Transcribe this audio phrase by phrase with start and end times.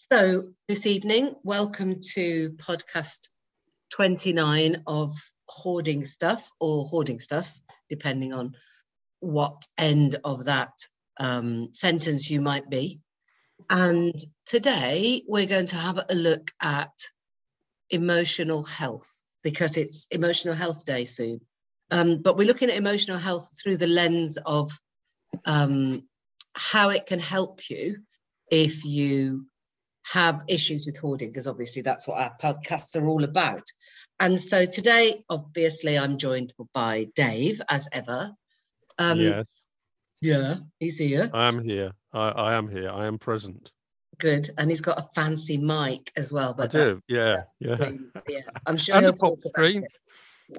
[0.00, 3.28] So, this evening, welcome to podcast
[3.90, 5.10] 29 of
[5.48, 8.54] Hoarding Stuff or Hoarding Stuff, depending on
[9.18, 10.70] what end of that
[11.18, 13.00] um, sentence you might be.
[13.68, 14.14] And
[14.46, 16.94] today, we're going to have a look at
[17.90, 21.40] emotional health because it's Emotional Health Day soon.
[21.90, 24.70] Um, but we're looking at emotional health through the lens of
[25.44, 26.08] um,
[26.54, 27.96] how it can help you
[28.48, 29.46] if you
[30.12, 33.64] have issues with hoarding, because obviously that's what our podcasts are all about.
[34.20, 38.32] And so today, obviously, I'm joined by Dave, as ever.
[38.98, 39.46] Um, yes.
[40.20, 41.30] Yeah, he's here.
[41.32, 41.92] I am here.
[42.12, 42.90] I, I am here.
[42.90, 43.70] I am present.
[44.18, 46.54] Good, and he's got a fancy mic as well.
[46.54, 47.02] But I do.
[47.06, 47.90] Yeah, yeah.
[48.28, 48.40] yeah.
[48.66, 49.84] I'm sure he'll talk about screen.
[49.84, 49.92] it.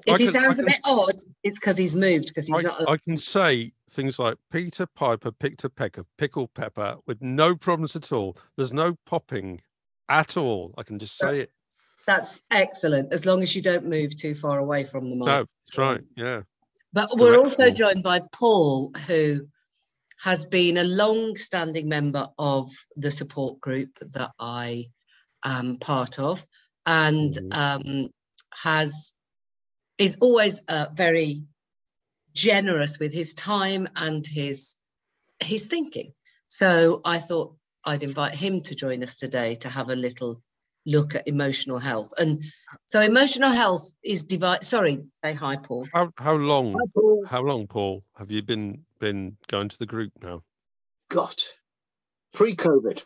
[0.06, 2.58] If I he can, sounds can, a bit odd, it's because he's moved because he's
[2.58, 2.88] I, not.
[2.88, 7.54] I can say things like Peter Piper picked a peck of pickled pepper with no
[7.54, 8.36] problems at all.
[8.56, 9.60] There's no popping
[10.08, 10.74] at all.
[10.78, 11.52] I can just say it.
[12.06, 15.26] That's excellent, as long as you don't move too far away from the mic.
[15.26, 16.00] No, that's right.
[16.16, 16.42] Yeah.
[16.92, 19.46] But we're also joined by Paul, who
[20.22, 24.86] has been a long-standing member of the support group that I
[25.44, 26.44] am part of,
[26.86, 27.54] and mm.
[27.54, 28.10] um,
[28.62, 29.14] has
[29.98, 31.42] is always uh, very
[32.34, 34.76] generous with his time and his
[35.40, 36.12] his thinking.
[36.48, 40.42] So I thought I'd invite him to join us today to have a little
[40.86, 42.12] look at emotional health.
[42.18, 42.42] And
[42.86, 44.64] so emotional health is divided.
[44.64, 45.86] Sorry, say hi, Paul.
[45.92, 46.72] How how long?
[46.72, 47.24] Hi, Paul.
[47.26, 48.02] How long, Paul?
[48.16, 50.42] Have you been been going to the group now?
[51.08, 51.36] God,
[52.34, 53.04] pre-COVID.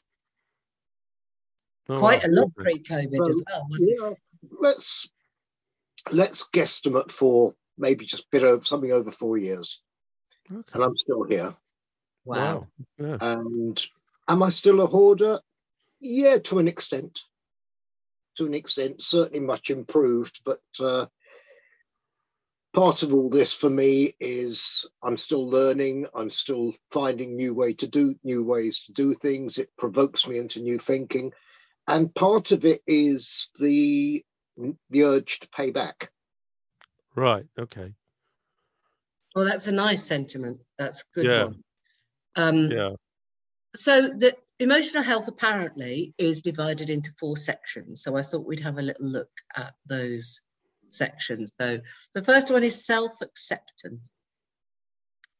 [1.88, 3.66] Oh, Quite a lot pre-COVID um, as well.
[3.78, 4.18] yeah, it?
[4.60, 5.08] let's
[6.10, 9.82] let's guesstimate for maybe just a bit over something over four years,
[10.50, 10.62] okay.
[10.72, 11.54] and I'm still here.
[12.24, 12.68] Wow.
[12.98, 13.18] Yeah.
[13.20, 13.86] And
[14.28, 15.40] am I still a hoarder?
[16.00, 17.20] Yeah, to an extent.
[18.36, 21.06] To an extent, certainly much improved, but uh,
[22.74, 26.06] part of all this for me is I'm still learning.
[26.14, 29.58] I'm still finding new way to do new ways to do things.
[29.58, 31.32] It provokes me into new thinking,
[31.86, 34.24] and part of it is the
[34.90, 36.10] the urge to pay back.
[37.14, 37.46] Right.
[37.58, 37.94] Okay.
[39.34, 40.58] Well, that's a nice sentiment.
[40.78, 41.44] That's good yeah.
[41.44, 41.62] one.
[42.36, 42.90] Um, yeah.
[43.74, 48.02] So the emotional health apparently is divided into four sections.
[48.02, 50.40] So I thought we'd have a little look at those
[50.88, 51.52] sections.
[51.60, 51.80] So
[52.14, 54.10] the first one is self-acceptance.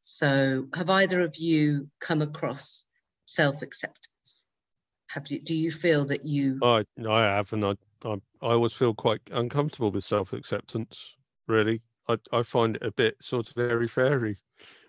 [0.03, 2.85] So have either of you come across
[3.27, 4.47] self-acceptance?
[5.11, 6.59] Have you, do you feel that you?
[6.63, 7.75] I I have, and I
[8.05, 11.17] I, I always feel quite uncomfortable with self-acceptance.
[11.47, 14.39] Really, I, I find it a bit sort of airy fairy.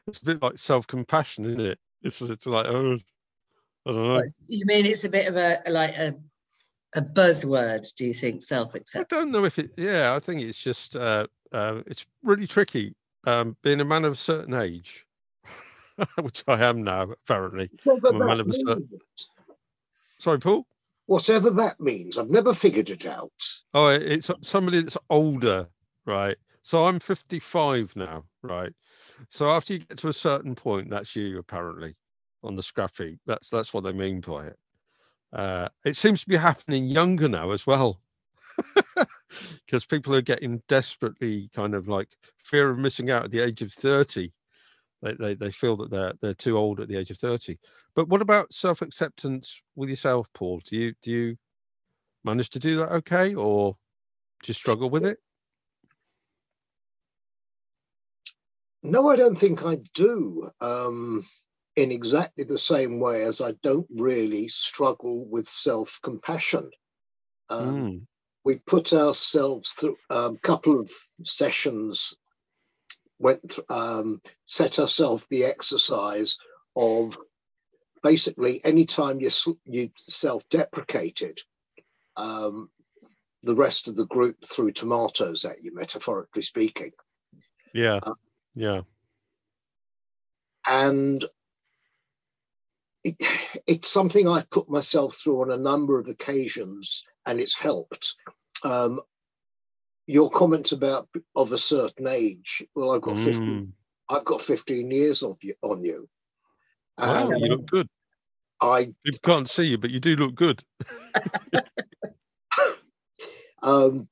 [0.08, 1.80] It's a bit like self-compassion, isn't it?
[2.02, 3.00] It's it's like oh,
[3.86, 4.24] I don't know.
[4.48, 6.16] You mean it's a bit of a like a
[6.94, 7.86] a buzzword?
[7.96, 9.08] Do you think self-acceptance?
[9.12, 9.72] I don't know if it.
[9.78, 12.96] Yeah, I think it's just uh, uh, it's really tricky.
[13.26, 15.06] Um, being a man of a certain age,
[16.22, 17.72] which I am now, apparently.
[17.84, 18.88] Well, I'm a man of a certain.
[20.20, 20.68] Sorry, Paul
[21.08, 22.18] whatever that means.
[22.18, 23.32] I've never figured it out.
[23.74, 25.68] Oh, it's somebody that's older,
[26.06, 26.38] right?
[26.66, 28.74] So I'm 55 now, right?
[29.30, 31.96] So after you get to a certain point, that's you apparently
[32.44, 33.20] on the scrappy.
[33.28, 34.60] That's that's what they mean by it.
[35.32, 38.02] Uh, it seems to be happening younger now as well,
[39.68, 42.08] because people are getting desperately kind of like
[42.44, 44.32] fear of missing out at the age of 30
[45.04, 47.60] they, they, they feel that they're they're too old at the age of 30
[47.96, 51.38] but what about self-acceptance with yourself paul do you do you
[52.24, 53.74] manage to do that okay or
[54.42, 55.20] do you struggle with it
[58.86, 61.24] no i don't think i do um,
[61.76, 66.70] in exactly the same way as i don't really struggle with self-compassion
[67.50, 68.02] um, mm.
[68.44, 70.92] we put ourselves through a couple of
[71.24, 72.16] sessions
[73.20, 76.38] went um, set ourselves the exercise
[76.76, 77.18] of
[78.04, 79.32] basically anytime you
[79.66, 81.40] you self-deprecated,
[82.18, 82.70] um,
[83.44, 86.92] the rest of the group threw tomatoes at you, metaphorically speaking.
[87.74, 88.14] Yeah, uh,
[88.56, 88.82] yeah.
[90.68, 91.24] And
[93.04, 93.16] it,
[93.68, 98.16] it's something I've put myself through on a number of occasions, and it's helped.
[98.64, 99.00] Um,
[100.08, 102.64] your comments about of a certain age.
[102.76, 103.26] Well, I've got mm.
[103.26, 103.74] 15.
[104.10, 106.08] I've got 15 years of you on you.
[106.98, 107.90] Wow, you look good.
[108.62, 110.64] I People can't see you, but you do look good.
[113.62, 114.08] um,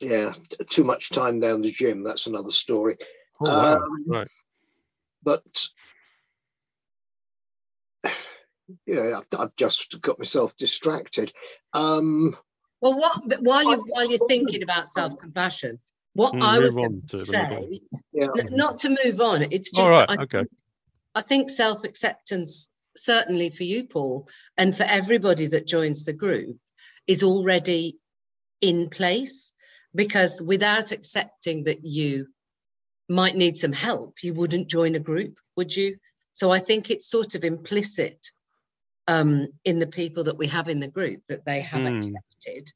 [0.00, 0.32] yeah,
[0.68, 2.04] too much time down the gym.
[2.04, 2.96] That's another story.
[3.40, 3.74] Oh, wow.
[3.76, 4.28] Um, right.
[5.22, 5.68] But
[8.86, 11.32] yeah, I've just got myself distracted.
[11.72, 12.36] Um,
[12.80, 15.78] well, what while you while you're thinking about self compassion,
[16.14, 17.80] what mm, I was going to say,
[18.12, 18.26] yeah.
[18.50, 20.44] not to move on, it's just All right, I, okay.
[21.14, 26.56] I think self acceptance, certainly for you, Paul, and for everybody that joins the group,
[27.06, 27.98] is already
[28.60, 29.52] in place
[29.94, 32.26] because without accepting that you
[33.08, 35.96] might need some help, you wouldn't join a group, would you?
[36.32, 38.30] So I think it's sort of implicit
[39.06, 41.96] um, in the people that we have in the group that they have mm.
[41.96, 42.72] accepted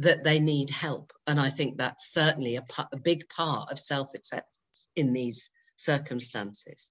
[0.00, 1.12] that they need help.
[1.26, 6.90] And I think that's certainly a, a big part of self acceptance in these circumstances.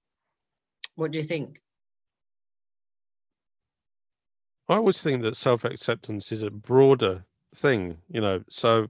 [0.96, 1.60] What do you think?
[4.70, 7.26] I always think that self acceptance is a broader
[7.56, 8.44] thing, you know.
[8.50, 8.88] So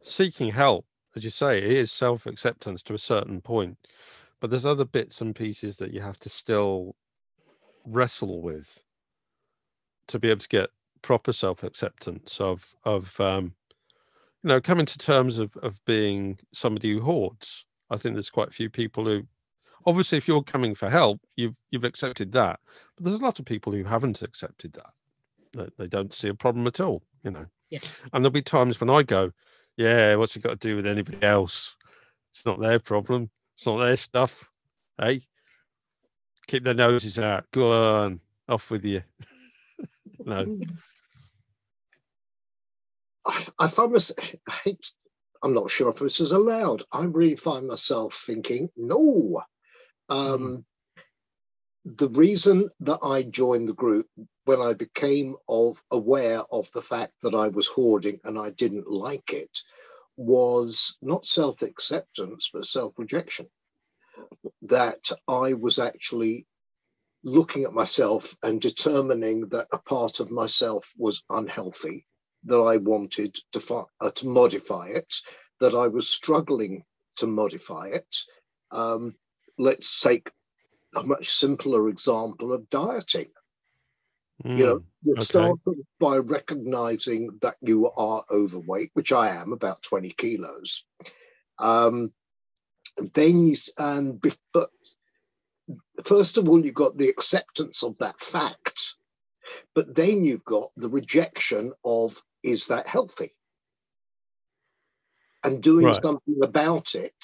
[0.00, 0.86] seeking help,
[1.16, 3.78] as you say, it is self acceptance to a certain point,
[4.40, 6.94] but there's other bits and pieces that you have to still
[7.86, 8.82] wrestle with
[10.08, 10.70] to be able to get
[11.02, 13.54] proper self-acceptance of of um,
[14.42, 17.64] you know coming to terms of of being somebody who hoards.
[17.90, 19.22] I think there's quite a few people who
[19.86, 22.58] obviously if you're coming for help you've you've accepted that
[22.96, 24.90] but there's a lot of people who haven't accepted that
[25.52, 27.80] they, they don't see a problem at all you know yeah.
[28.12, 29.30] and there'll be times when i go
[29.76, 31.76] yeah what's it got to do with anybody else
[32.32, 34.50] it's not their problem it's not their stuff
[35.00, 35.20] hey
[36.46, 39.02] keep their noses out go on off with you
[40.24, 40.58] no.
[43.58, 44.18] I, find myself,
[45.42, 46.82] I'm not sure if this is allowed.
[46.92, 49.42] I really find myself thinking, no.
[50.08, 50.64] Um.
[51.84, 54.08] The reason that I joined the group
[54.44, 58.90] when I became of aware of the fact that I was hoarding and I didn't
[58.90, 59.58] like it
[60.16, 63.50] was not self acceptance, but self rejection.
[64.62, 66.46] That I was actually
[67.22, 72.06] looking at myself and determining that a part of myself was unhealthy,
[72.44, 75.14] that I wanted to, fi- uh, to modify it,
[75.60, 76.84] that I was struggling
[77.18, 78.16] to modify it.
[78.70, 79.16] Um,
[79.58, 80.30] let's take
[80.96, 83.30] a much simpler example of dieting.
[84.44, 85.24] Mm, you know, hmm, you okay.
[85.24, 85.58] start
[86.00, 90.84] by recognizing that you are overweight, which I am, about 20 kilos.
[91.58, 92.12] Um,
[93.14, 94.20] then you, and
[94.52, 94.70] but
[96.04, 98.94] first of all, you've got the acceptance of that fact,
[99.74, 103.32] but then you've got the rejection of is that healthy?
[105.42, 106.02] And doing right.
[106.02, 107.14] something about it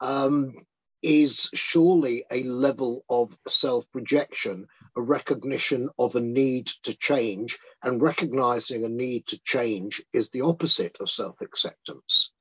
[0.00, 0.54] um,
[1.02, 4.66] is surely a level of self rejection,
[4.96, 10.40] a recognition of a need to change, and recognizing a need to change is the
[10.40, 12.32] opposite of self acceptance.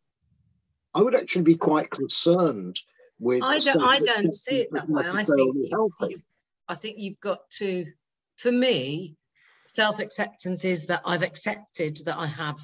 [0.93, 2.79] I would actually be quite concerned
[3.19, 3.43] with.
[3.43, 3.83] I don't.
[3.83, 5.03] I don't see it that way.
[5.05, 5.55] I think.
[5.55, 6.21] You,
[6.67, 7.85] I think you've got to.
[8.37, 9.15] For me,
[9.67, 12.57] self acceptance is that I've accepted that I have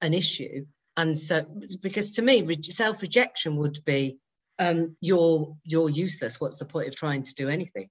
[0.00, 0.66] an issue,
[0.96, 1.44] and so
[1.82, 4.18] because to me, self rejection would be
[4.60, 6.40] um, you're you're useless.
[6.40, 7.88] What's the point of trying to do anything?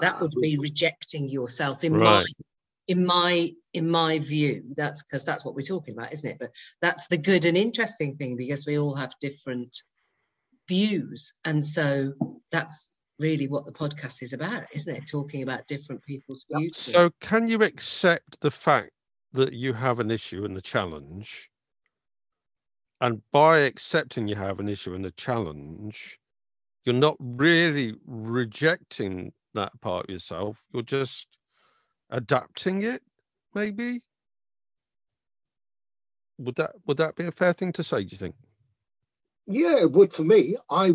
[0.00, 2.02] That would be rejecting yourself in right.
[2.02, 2.24] my
[2.86, 6.50] in my in my view that's because that's what we're talking about isn't it but
[6.80, 9.76] that's the good and interesting thing because we all have different
[10.68, 11.32] views.
[11.44, 12.12] And so
[12.50, 15.08] that's really what the podcast is about, isn't it?
[15.10, 16.76] Talking about different people's views.
[16.76, 18.90] So, can you accept the fact
[19.32, 21.50] that you have an issue and a challenge?
[23.00, 26.18] And by accepting you have an issue and a challenge,
[26.84, 30.62] you're not really rejecting that part of yourself.
[30.72, 31.28] You're just
[32.10, 33.02] adapting it,
[33.54, 34.02] maybe.
[36.38, 38.04] Would that would that be a fair thing to say?
[38.04, 38.34] Do you think?
[39.46, 40.56] yeah, it would for me.
[40.70, 40.92] I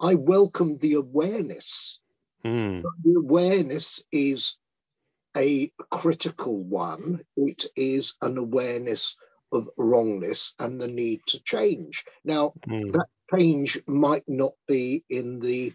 [0.00, 2.00] I welcome the awareness.
[2.44, 2.82] Mm.
[3.04, 4.56] The awareness is
[5.36, 7.22] a critical one.
[7.36, 9.16] It is an awareness
[9.56, 12.04] of wrongness and the need to change.
[12.24, 12.92] Now, mm.
[12.92, 15.72] that change might not be in the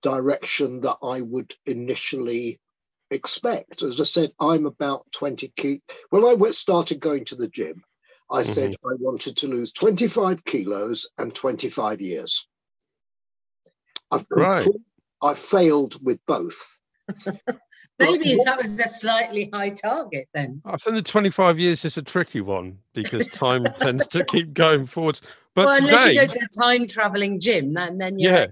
[0.00, 2.60] direction that I would initially
[3.10, 3.82] expect.
[3.82, 5.82] As I said, I'm about 20 key.
[6.10, 7.84] Well, I started going to the gym,
[8.32, 8.50] I mm-hmm.
[8.50, 12.48] said I wanted to lose 25 kilos and 25 years.
[14.10, 14.66] I've right.
[15.20, 16.56] I failed with both.
[17.98, 20.62] Maybe that was a slightly high target then.
[20.64, 24.86] I think the 25 years is a tricky one because time tends to keep going
[24.86, 25.22] forwards.
[25.54, 28.46] But well, today, unless you go to a time traveling gym, then, then you're yeah.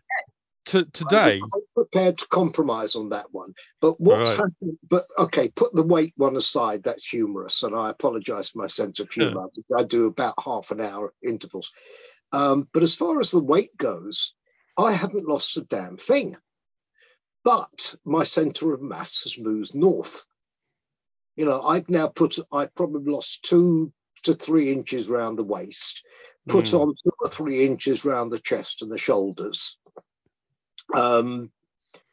[0.66, 1.40] To, today.
[1.42, 3.54] I'm prepared to compromise on that one.
[3.80, 4.36] But what's right.
[4.36, 4.78] happened?
[4.88, 6.82] But okay, put the weight one aside.
[6.82, 9.48] That's humorous, and I apologise for my sense of humour.
[9.70, 9.78] Yeah.
[9.78, 11.72] I do about half an hour intervals.
[12.32, 14.34] Um, but as far as the weight goes,
[14.76, 16.36] I haven't lost a damn thing.
[17.44, 20.26] But my center of mass has moved north.
[21.36, 23.92] You know, I've now put, I've probably lost two
[24.24, 26.02] to three inches round the waist,
[26.48, 26.80] put mm.
[26.80, 29.78] on two or three inches round the chest and the shoulders.
[30.94, 31.50] Um,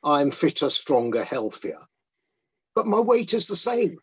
[0.03, 1.79] I'm fitter, stronger, healthier.
[2.75, 3.97] But my weight is the same.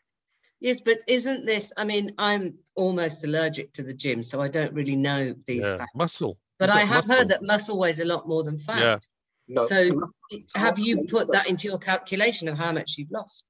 [0.60, 1.72] Yes, but isn't this?
[1.76, 5.78] I mean, I'm almost allergic to the gym, so I don't really know these yeah,
[5.78, 5.92] facts.
[5.94, 6.38] Muscle.
[6.58, 7.14] But I have muscle.
[7.14, 8.80] heard that muscle weighs a lot more than fat.
[8.80, 8.98] Yeah.
[9.46, 10.10] No, so
[10.54, 13.44] have you put that into your calculation of how much you've lost?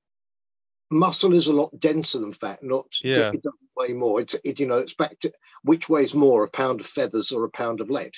[0.90, 2.62] Muscle is a lot denser than fat.
[2.62, 3.30] Not yeah.
[3.32, 4.20] it doesn't weigh more.
[4.20, 5.32] It's it, you know it's back to
[5.62, 8.12] which weighs more, a pound of feathers or a pound of lead.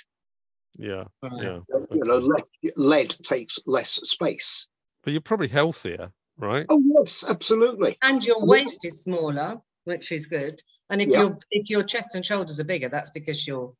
[0.78, 1.59] Yeah, uh, yeah.
[1.90, 4.68] You know, lead, lead takes less space.
[5.02, 6.66] But you're probably healthier, right?
[6.68, 7.97] Oh yes, absolutely.
[8.02, 10.61] And your waist is smaller, which is good.
[10.90, 11.21] And if yeah.
[11.21, 13.73] your if your chest and shoulders are bigger, that's because you're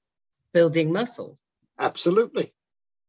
[0.53, 1.39] building muscle.
[1.79, 2.55] Absolutely.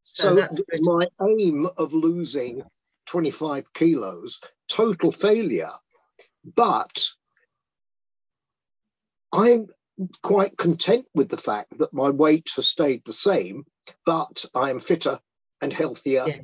[0.10, 2.64] So, so that's my aim of losing
[3.08, 5.74] 25 kilos, total failure.
[6.56, 7.04] But
[9.34, 9.68] I'm
[10.24, 13.66] quite content with the fact that my weight has stayed the same,
[14.06, 15.20] but I am fitter
[15.60, 16.24] and healthier.
[16.26, 16.38] Yeah.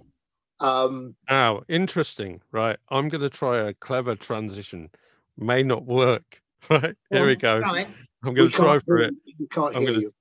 [0.60, 2.78] Um, now, interesting, right?
[2.90, 4.90] I'm going to try a clever transition.
[5.38, 6.96] May not work, right?
[7.10, 7.60] Here we go.
[7.60, 7.88] Right.
[8.26, 9.14] I'm going to try for it.
[9.52, 10.02] can't I'm hear going.
[10.02, 10.14] To,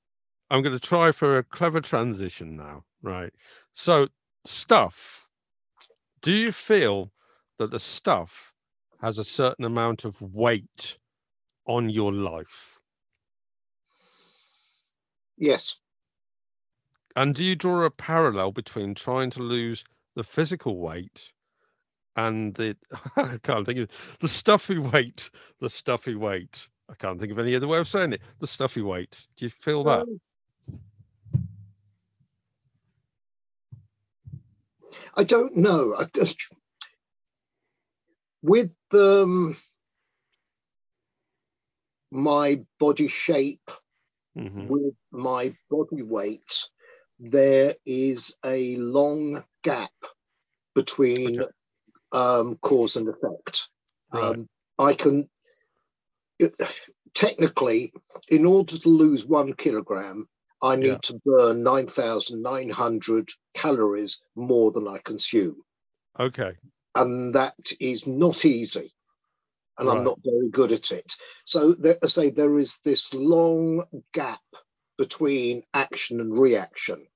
[0.51, 3.32] I'm going to try for a clever transition now, right?
[3.73, 4.09] So,
[4.44, 5.28] stuff.
[6.23, 7.12] Do you feel
[7.59, 8.52] that the stuff
[9.00, 10.99] has a certain amount of weight
[11.66, 12.80] on your life?
[15.37, 15.76] Yes.
[17.16, 21.32] And do you draw a parallel between trying to lose the physical weight
[22.16, 22.76] and the
[23.16, 23.88] I can't think of
[24.21, 25.30] the stuffy weight,
[25.61, 26.68] the stuffy weight.
[26.88, 28.23] I can't think of any other way of saying it.
[28.38, 29.26] The stuffy weight.
[29.37, 30.02] Do you feel that?
[30.02, 30.21] Um,
[35.14, 35.95] I don't know.
[35.99, 36.37] I just,
[38.42, 39.57] with um,
[42.11, 43.71] my body shape,
[44.37, 44.69] mm-hmm.
[44.69, 46.69] with my body weight,
[47.19, 49.92] there is a long gap
[50.75, 51.50] between okay.
[52.12, 53.69] um, cause and effect.
[54.12, 54.25] Right.
[54.25, 55.28] Um, I can
[56.38, 56.57] it,
[57.14, 57.92] technically,
[58.28, 60.28] in order to lose one kilogram,
[60.62, 60.99] I need yeah.
[61.02, 65.62] to burn 9,900 calories more than I consume.
[66.19, 66.52] Okay.
[66.95, 68.95] And that is not easy.
[69.78, 69.99] And right.
[69.99, 71.16] I'm not very good at it.
[71.45, 74.40] So, there, I say there is this long gap
[74.99, 77.07] between action and reaction.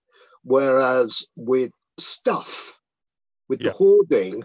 [0.42, 2.78] Whereas with stuff,
[3.48, 3.70] with yeah.
[3.70, 4.44] the hoarding,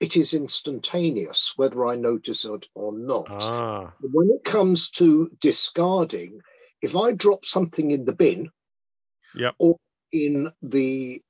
[0.00, 3.42] it is instantaneous, whether I notice it or not.
[3.42, 3.92] Ah.
[4.00, 6.40] When it comes to discarding,
[6.80, 8.50] if I drop something in the bin
[9.34, 9.54] yep.
[9.58, 9.76] or
[10.10, 11.22] in the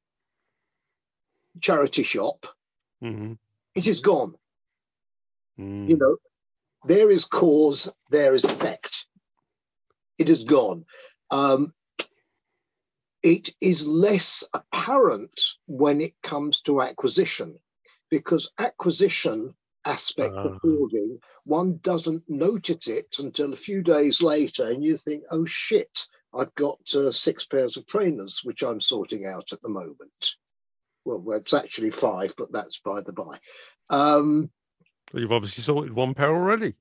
[1.60, 2.46] charity shop,
[3.02, 3.32] mm-hmm.
[3.74, 4.36] it is gone.
[5.58, 5.90] Mm.
[5.90, 6.16] You know,
[6.86, 9.06] there is cause, there is effect.
[10.16, 10.84] It is gone.
[11.32, 11.74] Um,
[13.24, 17.58] it is less apparent when it comes to acquisition
[18.10, 20.48] because acquisition aspect uh.
[20.48, 25.46] of hoarding, one doesn't notice it until a few days later, and you think, oh
[25.46, 30.36] shit, I've got uh, six pairs of trainers, which I'm sorting out at the moment.
[31.04, 33.38] Well, well it's actually five, but that's by the by.
[33.88, 34.50] Um,
[35.12, 36.74] well, you've obviously sorted one pair already.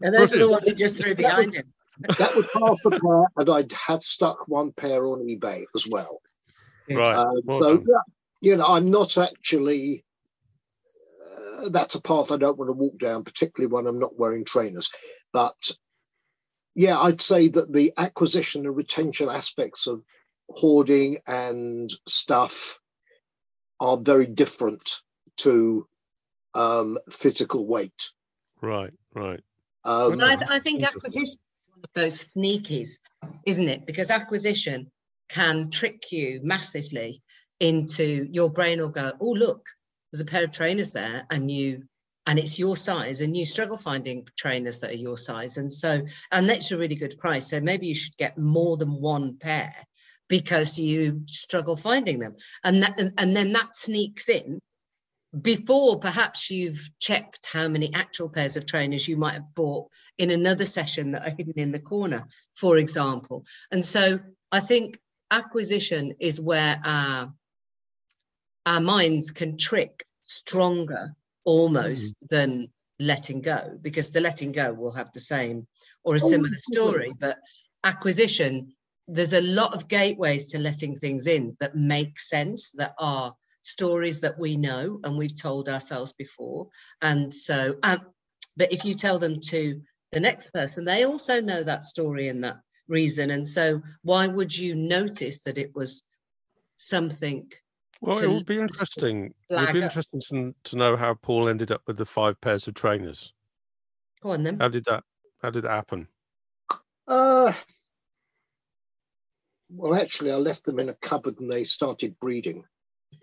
[0.00, 1.72] And those are the ones you just threw behind him.
[2.18, 6.20] That was half a pair, and I had stuck one pair on eBay as well.
[6.88, 7.16] Right.
[7.16, 10.04] Uh, well so, yeah, you know, I'm not actually
[11.70, 14.90] that's a path I don't want to walk down, particularly when I'm not wearing trainers.
[15.32, 15.72] But
[16.74, 20.02] yeah, I'd say that the acquisition and retention aspects of
[20.48, 22.78] hoarding and stuff
[23.80, 25.00] are very different
[25.38, 25.86] to
[26.54, 28.10] um, physical weight.
[28.62, 29.40] Right, right.
[29.84, 32.98] Um, I, th- I think acquisition is one of those sneakies,
[33.46, 33.86] isn't it?
[33.86, 34.90] Because acquisition
[35.28, 37.22] can trick you massively
[37.60, 39.66] into your brain will go, oh, look,
[40.16, 41.82] there's a pair of trainers there and you
[42.26, 45.58] and it's your size and you struggle finding trainers that are your size.
[45.58, 47.50] And so and that's a really good price.
[47.50, 49.74] So maybe you should get more than one pair
[50.28, 52.36] because you struggle finding them.
[52.64, 54.58] And that and, and then that sneaks in
[55.42, 60.30] before perhaps you've checked how many actual pairs of trainers you might have bought in
[60.30, 63.44] another session that are hidden in the corner for example.
[63.70, 64.18] And so
[64.52, 64.96] i think
[65.32, 67.32] acquisition is where our
[68.66, 72.28] our minds can trick stronger almost mm.
[72.28, 72.68] than
[72.98, 75.66] letting go because the letting go will have the same
[76.04, 77.38] or a oh, similar story but
[77.84, 78.72] acquisition
[79.08, 83.34] there's a lot of gateways to letting things in that make sense that are
[83.66, 86.68] stories that we know and we've told ourselves before.
[87.02, 88.00] And so um,
[88.56, 89.80] but if you tell them to
[90.12, 92.58] the next person they also know that story and that
[92.88, 93.30] reason.
[93.30, 96.04] And so why would you notice that it was
[96.76, 97.50] something
[98.00, 101.70] well it would be interesting it would be interesting to, to know how paul ended
[101.70, 103.32] up with the five pairs of trainers
[104.22, 105.02] go on then how did that
[105.42, 106.06] how did that happen
[107.08, 107.52] uh
[109.70, 112.64] well, actually, I left them in a cupboard and they started breeding.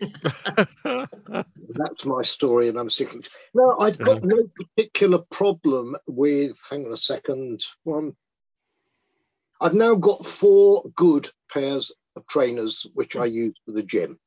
[0.84, 3.22] That's my story, and I'm sticking.
[3.22, 3.30] To...
[3.54, 6.56] No, I've got no particular problem with.
[6.68, 7.62] Hang on a second.
[7.84, 8.14] One.
[9.60, 14.18] I've now got four good pairs of trainers which I use for the gym.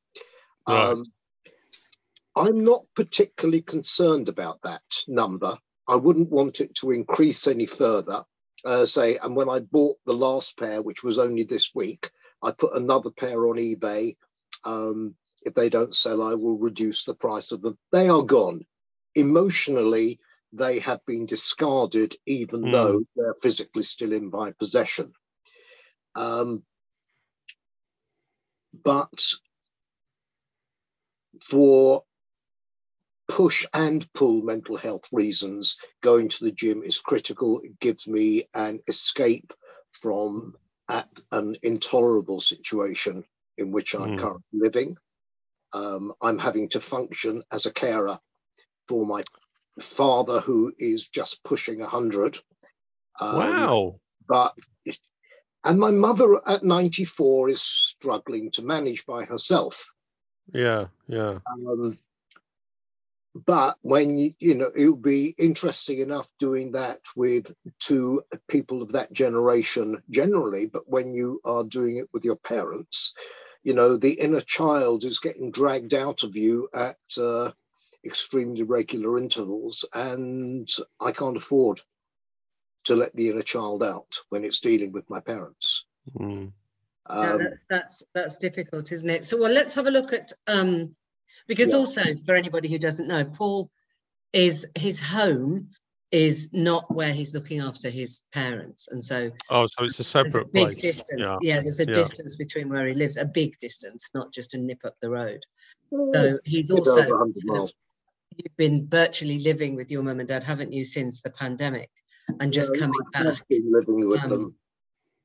[0.68, 0.90] Right.
[0.90, 1.04] Um,
[2.36, 5.56] I'm not particularly concerned about that number.
[5.88, 8.24] I wouldn't want it to increase any further
[8.64, 12.10] uh, say, and when I bought the last pair, which was only this week,
[12.42, 14.16] I put another pair on eBay.
[14.64, 17.78] Um, if they don't sell, I will reduce the price of them.
[17.92, 18.64] They are gone.
[19.14, 20.18] Emotionally,
[20.52, 22.72] they have been discarded, even mm.
[22.72, 25.12] though they're physically still in my possession.
[26.14, 26.62] Um,
[28.84, 29.22] but
[31.42, 32.02] for
[33.28, 37.60] push and pull mental health reasons, going to the gym is critical.
[37.60, 39.52] It gives me an escape
[39.92, 40.54] from
[40.88, 43.24] at an intolerable situation
[43.58, 44.18] in which I'm mm.
[44.18, 44.96] currently living.
[45.72, 48.18] Um, I'm having to function as a carer
[48.88, 49.22] for my
[49.80, 52.38] father, who is just pushing 100.
[53.20, 54.00] Um, wow.
[54.26, 54.54] But,
[55.64, 59.92] and my mother at 94 is struggling to manage by herself.
[60.52, 61.38] Yeah, yeah.
[61.50, 61.98] Um,
[63.46, 68.82] but when you, you know it would be interesting enough doing that with two people
[68.82, 73.14] of that generation generally but when you are doing it with your parents
[73.62, 77.50] you know the inner child is getting dragged out of you at uh,
[78.04, 80.68] extremely regular intervals and
[81.00, 81.80] i can't afford
[82.84, 85.84] to let the inner child out when it's dealing with my parents
[86.18, 86.50] mm.
[87.08, 90.32] Um, yeah, that's, that's that's difficult isn't it so well let's have a look at
[90.46, 90.94] um
[91.46, 91.78] because yeah.
[91.78, 93.70] also, for anybody who doesn't know, Paul
[94.32, 95.70] is his home
[96.10, 100.46] is not where he's looking after his parents, and so oh, so it's a separate
[100.46, 100.82] a big place.
[100.82, 101.20] distance.
[101.20, 101.36] Yeah.
[101.42, 101.60] yeah.
[101.60, 101.92] there's a yeah.
[101.92, 105.42] distance between where he lives, a big distance, not just a nip up the road.
[105.90, 107.30] So he's also
[108.36, 111.90] you've been virtually living with your mum and dad, haven't you, since the pandemic,
[112.40, 114.54] and just yeah, coming back living with um, them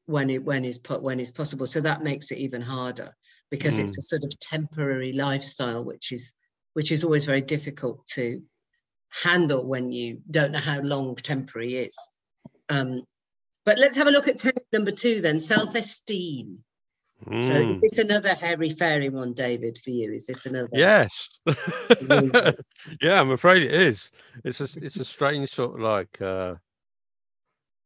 [0.05, 1.65] when it when is put when is possible.
[1.65, 3.13] So that makes it even harder
[3.49, 3.83] because mm.
[3.83, 6.33] it's a sort of temporary lifestyle, which is
[6.73, 8.41] which is always very difficult to
[9.23, 11.95] handle when you don't know how long temporary is.
[12.69, 13.03] Um,
[13.65, 16.63] but let's have a look at number two then, self-esteem.
[17.27, 17.43] Mm.
[17.43, 17.81] So is mm.
[17.81, 20.11] this another hairy fairy one, David, for you?
[20.11, 20.67] Is this another?
[20.73, 21.29] Yes.
[23.01, 24.11] yeah, I'm afraid it is.
[24.43, 26.55] It's a it's a strange sort of like uh,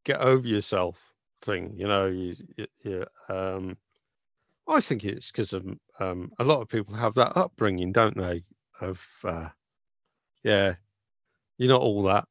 [0.06, 0.98] get over yourself
[1.42, 1.74] thing.
[1.76, 3.78] You know, you, you, you um,
[4.68, 8.44] I think it's because um, um, a lot of people have that upbringing, don't they?
[8.82, 9.50] Of uh,
[10.44, 10.76] yeah,
[11.58, 12.26] you're not all that,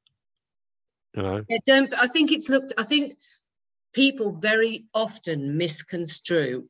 [1.15, 1.45] you know.
[1.49, 1.95] Yeah, don't.
[1.99, 2.73] I think it's looked.
[2.79, 3.15] I think
[3.95, 6.69] people very often misconstrue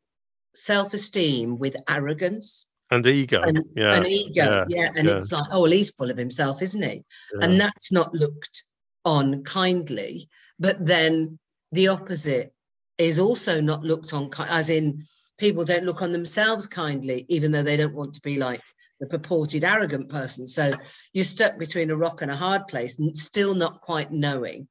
[0.54, 3.42] self-esteem with arrogance and ego.
[3.42, 4.30] And, yeah, and ego.
[4.34, 4.90] Yeah, yeah.
[4.94, 5.16] and yeah.
[5.16, 7.04] it's like, oh, well, he's full of himself, isn't he?
[7.34, 7.46] Yeah.
[7.46, 8.62] And that's not looked
[9.04, 10.28] on kindly.
[10.58, 11.38] But then
[11.72, 12.52] the opposite
[12.98, 15.04] is also not looked on, as in
[15.38, 18.62] people don't look on themselves kindly, even though they don't want to be like
[19.00, 20.46] the purported arrogant person.
[20.46, 20.70] So
[21.12, 24.68] you're stuck between a rock and a hard place, and still not quite knowing.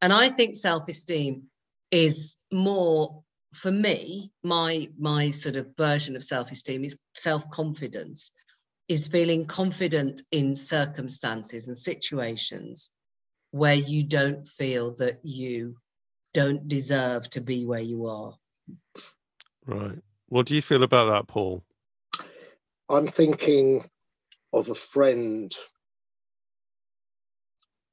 [0.00, 1.44] And I think self-esteem
[1.90, 4.32] is more for me.
[4.42, 8.30] My my sort of version of self-esteem is self-confidence,
[8.88, 12.90] is feeling confident in circumstances and situations
[13.50, 15.76] where you don't feel that you
[16.32, 18.34] don't deserve to be where you are.
[19.66, 19.98] Right.
[20.28, 21.62] What do you feel about that, Paul?
[22.88, 23.88] I'm thinking
[24.52, 25.54] of a friend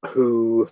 [0.06, 0.68] who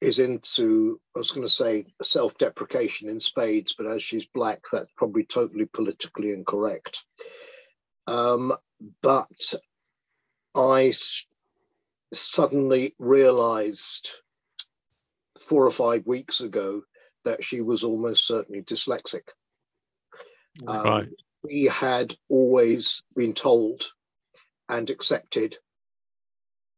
[0.00, 4.60] is into, I was going to say self deprecation in spades, but as she's black,
[4.70, 7.04] that's probably totally politically incorrect.
[8.06, 8.54] Um,
[9.02, 9.54] but
[10.54, 11.26] I s-
[12.12, 14.10] suddenly realized
[15.44, 16.82] four or five weeks ago
[17.24, 19.28] that she was almost certainly dyslexic.
[20.66, 21.08] Um, right.
[21.42, 23.92] We had always been told
[24.68, 25.56] and accepted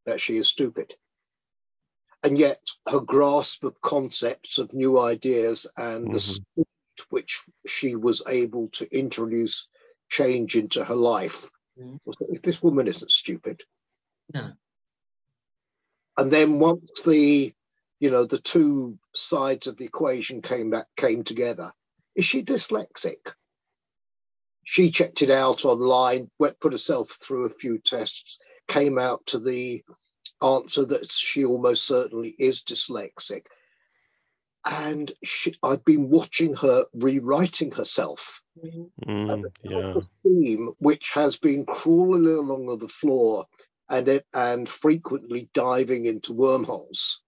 [0.06, 0.94] that she is stupid.
[2.26, 6.12] and yet her grasp of concepts, of new ideas, and mm-hmm.
[6.12, 6.66] the speed
[7.10, 9.68] which she was able to introduce
[10.08, 11.50] change into her life.
[11.78, 11.96] Mm-hmm.
[12.34, 13.62] If this woman isn't stupid.
[14.34, 14.50] No.
[16.16, 17.54] And then once the,
[17.98, 21.72] you know, the two sides of the equation came back came together,
[22.14, 23.32] is she dyslexic?
[24.64, 29.38] She checked it out online, went put herself through a few tests, came out to
[29.38, 29.84] the
[30.42, 33.46] answer that she almost certainly is dyslexic.
[34.64, 38.42] And she, I've been watching her rewriting herself.
[39.06, 39.94] Mm, yeah.
[40.24, 43.46] theme, which has been crawling along the floor
[43.88, 47.22] and it, and frequently diving into wormholes.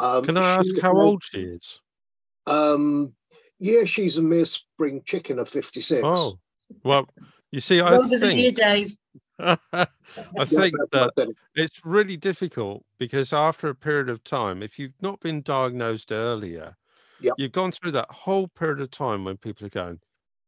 [0.00, 1.80] Um, Can I ask how old she is?
[2.46, 3.12] Um,
[3.58, 6.02] yeah, she's a mere spring chicken of 56.
[6.02, 6.38] Oh,
[6.82, 7.06] well,
[7.52, 8.40] you see, I Older think...
[8.40, 8.94] you, Dave.
[9.38, 9.86] I
[10.44, 15.42] think that it's really difficult because after a period of time, if you've not been
[15.42, 16.74] diagnosed earlier,
[17.20, 17.34] yep.
[17.36, 20.00] you've gone through that whole period of time when people are going,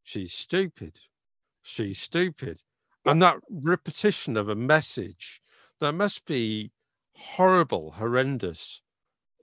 [0.03, 0.97] she's stupid,
[1.61, 2.59] she's stupid.
[3.05, 3.11] Yep.
[3.11, 5.41] And that repetition of a message
[5.79, 6.71] that must be
[7.15, 8.81] horrible, horrendous.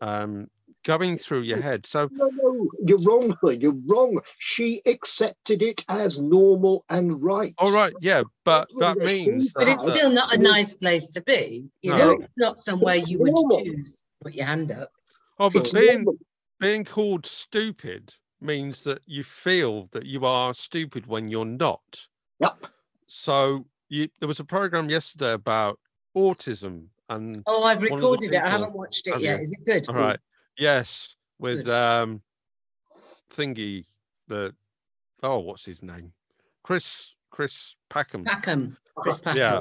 [0.00, 0.48] Um,
[0.84, 1.86] going through your head.
[1.86, 3.52] So no, no, you're wrong, sir.
[3.52, 4.20] You're wrong.
[4.38, 7.54] She accepted it as normal and right.
[7.58, 9.52] All right, yeah, but that means.
[9.52, 11.68] But it's still not a nice place to be.
[11.82, 11.98] You no.
[11.98, 14.90] know, it's not somewhere you would choose to put your hand up.
[15.38, 16.06] Oh, but being
[16.58, 22.06] being called stupid means that you feel that you are stupid when you're not.
[22.40, 22.66] Yep.
[23.06, 25.78] So you, there was a program yesterday about
[26.16, 29.44] autism and oh i've recorded it i haven't watched it yet you?
[29.44, 30.18] is it good all right
[30.60, 31.72] Yes, with Good.
[31.72, 32.22] um
[33.32, 33.86] thingy
[34.28, 34.54] the
[35.22, 36.12] oh what's his name?
[36.62, 38.24] Chris Chris Packham.
[38.24, 38.76] Packham.
[38.94, 39.36] Chris Packham.
[39.36, 39.60] Yeah.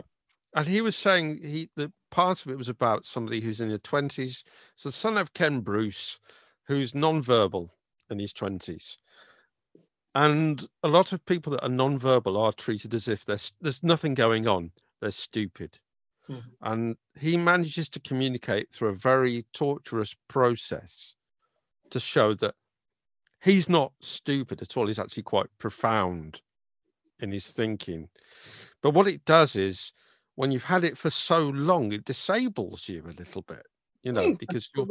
[0.56, 3.78] And he was saying he the part of it was about somebody who's in their
[3.78, 4.44] twenties.
[4.76, 6.20] So the son of Ken Bruce,
[6.68, 7.74] who's non-verbal
[8.10, 8.98] in his twenties.
[10.16, 14.16] And a lot of people that are non-verbal are treated as if there's there's nothing
[14.16, 14.72] going on.
[15.00, 15.80] They're stupid.
[16.30, 16.72] Mm-hmm.
[16.72, 21.16] And he manages to communicate through a very torturous process
[21.90, 22.56] to show that
[23.42, 24.88] he's not stupid at all.
[24.88, 26.42] He's actually quite profound
[27.20, 28.10] in his thinking.
[28.82, 29.92] But what it does is
[30.36, 33.66] when you've had it for so long, it disables you a little bit,
[34.04, 34.88] you know, because you're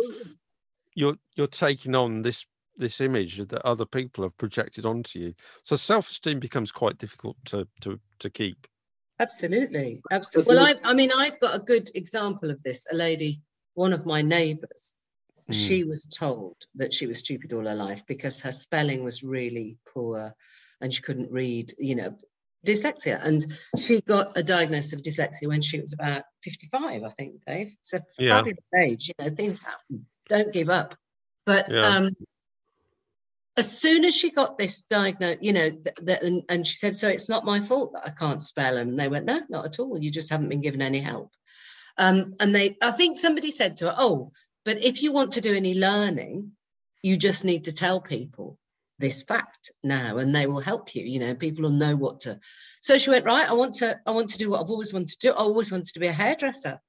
[0.95, 2.45] you're you're taking on this
[2.77, 5.35] this image that other people have projected onto you.
[5.63, 8.67] So self-esteem becomes quite difficult to to to keep.
[9.21, 10.55] Absolutely, absolutely.
[10.55, 12.87] Well, I, I mean, I've got a good example of this.
[12.91, 13.43] A lady,
[13.75, 14.95] one of my neighbours,
[15.51, 15.55] mm.
[15.55, 19.77] she was told that she was stupid all her life because her spelling was really
[19.93, 20.35] poor,
[20.81, 21.73] and she couldn't read.
[21.79, 22.17] You know,
[22.65, 23.45] dyslexia, and
[23.77, 27.43] she got a diagnosis of dyslexia when she was about fifty-five, I think.
[27.45, 28.45] Dave, it's a yeah.
[28.81, 29.09] age.
[29.09, 30.07] You know, things happen.
[30.29, 30.95] Don't give up.
[31.45, 31.81] But yeah.
[31.81, 32.11] um,
[33.59, 36.97] as soon as she got this diagnosis, you know, th- th- and, and, she said,
[36.97, 38.77] so it's not my fault that I can't spell.
[38.77, 39.99] And they went, no, not at all.
[39.99, 41.33] You just haven't been given any help.
[41.99, 44.31] Um, and they, I think somebody said to her, oh,
[44.65, 46.53] but if you want to do any learning,
[47.03, 48.59] you just need to tell people
[49.01, 52.37] this fact now and they will help you you know people will know what to
[52.81, 55.07] so she went right i want to i want to do what i've always wanted
[55.07, 56.81] to do i always wanted to be a hairdresser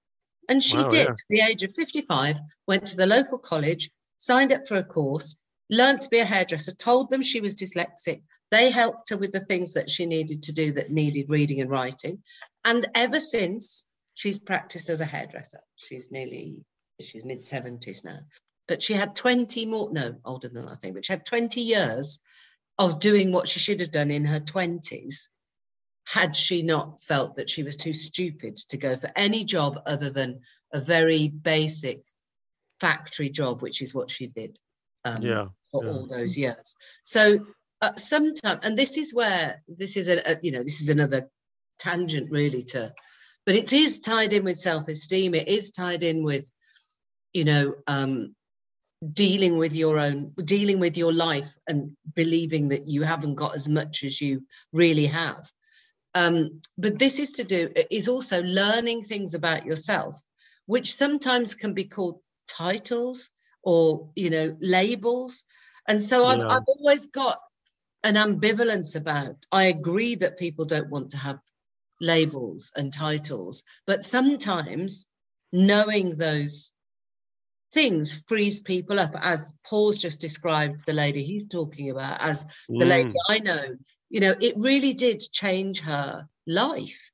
[0.50, 1.12] and she wow, did yeah.
[1.12, 5.38] at the age of 55 went to the local college signed up for a course
[5.70, 8.22] learned to be a hairdresser, told them she was dyslexic.
[8.52, 11.70] They helped her with the things that she needed to do that needed reading and
[11.70, 12.24] writing.
[12.66, 15.62] And ever since, she's practiced as a hairdresser.
[15.76, 16.64] She's nearly,
[17.00, 18.20] she's mid 70s now.
[18.68, 22.20] But she had 20 more, no, older than I think, but she had 20 years
[22.78, 25.28] of doing what she should have done in her 20s
[26.06, 30.10] had she not felt that she was too stupid to go for any job other
[30.10, 30.40] than
[30.74, 32.02] a very basic
[32.80, 34.58] factory job, which is what she did
[35.06, 35.92] um, yeah, for yeah.
[35.92, 36.76] all those years.
[37.04, 37.46] So
[37.82, 41.30] uh, sometimes, and this is where this is a, a, you know this is another
[41.80, 42.94] tangent really to,
[43.46, 45.34] but it is tied in with self-esteem.
[45.34, 46.52] It is tied in with,
[47.34, 48.36] you know, um,
[49.14, 53.68] dealing with your own dealing with your life and believing that you haven't got as
[53.70, 55.50] much as you really have.
[56.16, 60.22] Um, but this is to do is also learning things about yourself,
[60.66, 63.30] which sometimes can be called titles
[63.64, 65.44] or you know labels.
[65.88, 67.40] And so I've, I've always got
[68.04, 71.38] an ambivalence about i agree that people don't want to have
[72.00, 75.08] labels and titles but sometimes
[75.52, 76.74] knowing those
[77.74, 82.86] things frees people up as paul's just described the lady he's talking about as the
[82.86, 82.90] mm.
[82.90, 83.76] lady i know.
[84.10, 87.12] You know it really did change her life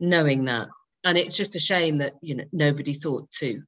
[0.00, 0.68] knowing that.
[1.04, 3.62] And it's just a shame that you know nobody thought to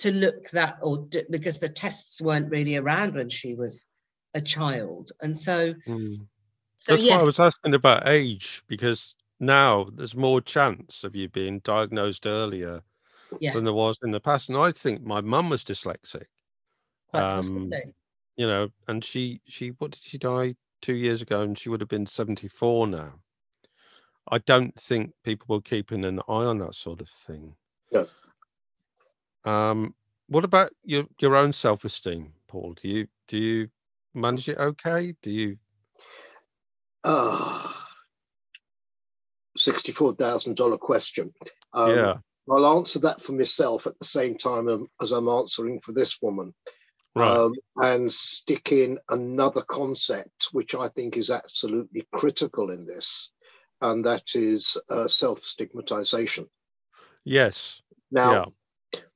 [0.00, 3.90] to look that or do, because the tests weren't really around when she was
[4.34, 6.26] a child and so Mm.
[6.76, 11.28] so That's why I was asking about age because now there's more chance of you
[11.28, 12.82] being diagnosed earlier
[13.40, 14.48] yeah than there was in the past.
[14.48, 16.26] And I think my mum was dyslexic,
[17.08, 17.94] quite um, possibly
[18.36, 21.80] you know, and she she what did she die two years ago and she would
[21.80, 23.12] have been 74 now.
[24.30, 27.54] I don't think people were keeping an eye on that sort of thing.
[27.92, 28.06] No.
[29.44, 29.94] Um,
[30.28, 32.74] what about your your own self-esteem, Paul?
[32.80, 33.68] Do you do you
[34.14, 35.14] manage it okay?
[35.22, 35.58] Do you
[37.02, 37.88] Ah,
[39.58, 41.32] $64,000 question.
[41.72, 42.16] Um, yeah,
[42.50, 46.18] I'll answer that for myself at the same time um, as I'm answering for this
[46.20, 46.54] woman.
[47.14, 47.36] right.
[47.36, 53.32] um, and stick in another concept which I think is absolutely critical in this,
[53.80, 56.48] and that is uh, self stigmatization.
[57.24, 57.82] yes.
[58.10, 58.52] Now.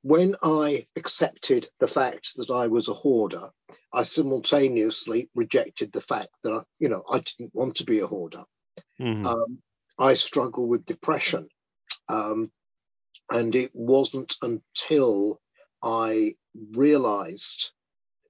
[0.01, 3.51] When I accepted the fact that I was a hoarder,
[3.93, 8.07] I simultaneously rejected the fact that I, you know I didn't want to be a
[8.07, 8.45] hoarder.
[8.99, 9.25] mhm.
[9.25, 9.61] Um,
[9.97, 11.49] I struggle with depression.
[12.09, 12.51] Um,
[13.31, 15.41] and it wasn't until
[15.81, 16.35] I
[16.71, 17.71] realized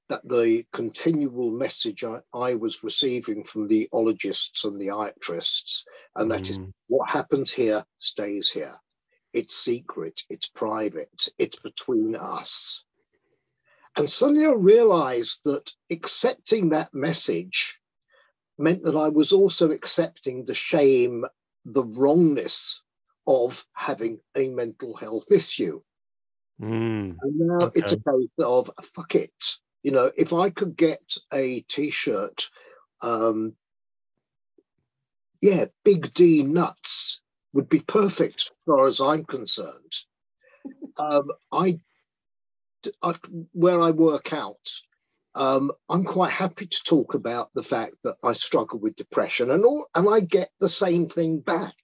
[0.10, 6.32] that the continual message I, I was receiving from the ologists and the iatrists, and
[6.32, 6.72] that is Mm.
[6.88, 8.76] what happens here stays here.
[9.36, 12.86] It's secret, it's private, it's between us.
[13.98, 17.82] And suddenly I realized that accepting that message
[18.58, 21.26] meant that I was also accepting the shame,
[21.66, 22.82] the wrongness
[23.28, 25.82] of having a mental health issue.
[26.62, 27.18] Mm.
[27.22, 29.34] And now it's a case of fuck it.
[29.84, 32.50] You know, if I could get a t-shirt,
[33.02, 33.54] um,
[35.42, 37.22] yeah, Big D nuts
[37.56, 39.94] would be perfect as far as I'm concerned.
[40.98, 41.78] Um, I,
[43.04, 43.16] I,
[43.52, 44.72] where I work out,
[45.36, 49.66] um, I'm quite happy to talk about the fact that I struggle with depression, and
[49.66, 51.76] all, and I get the same thing back.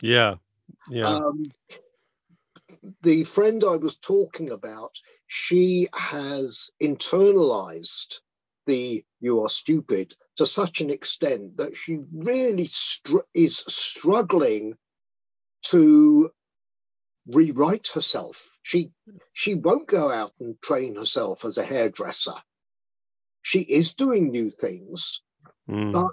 [0.00, 0.36] Yeah.
[0.88, 1.16] Yeah.
[1.16, 1.46] Um,
[3.02, 4.92] the friend I was talking about,
[5.26, 8.20] she has internalized
[8.66, 14.76] the you are stupid to such an extent that she really str- is struggling
[15.64, 16.30] to
[17.26, 18.58] rewrite herself.
[18.62, 18.92] She
[19.32, 22.34] she won't go out and train herself as a hairdresser.
[23.42, 25.22] She is doing new things,
[25.68, 25.92] Mm.
[25.92, 26.12] but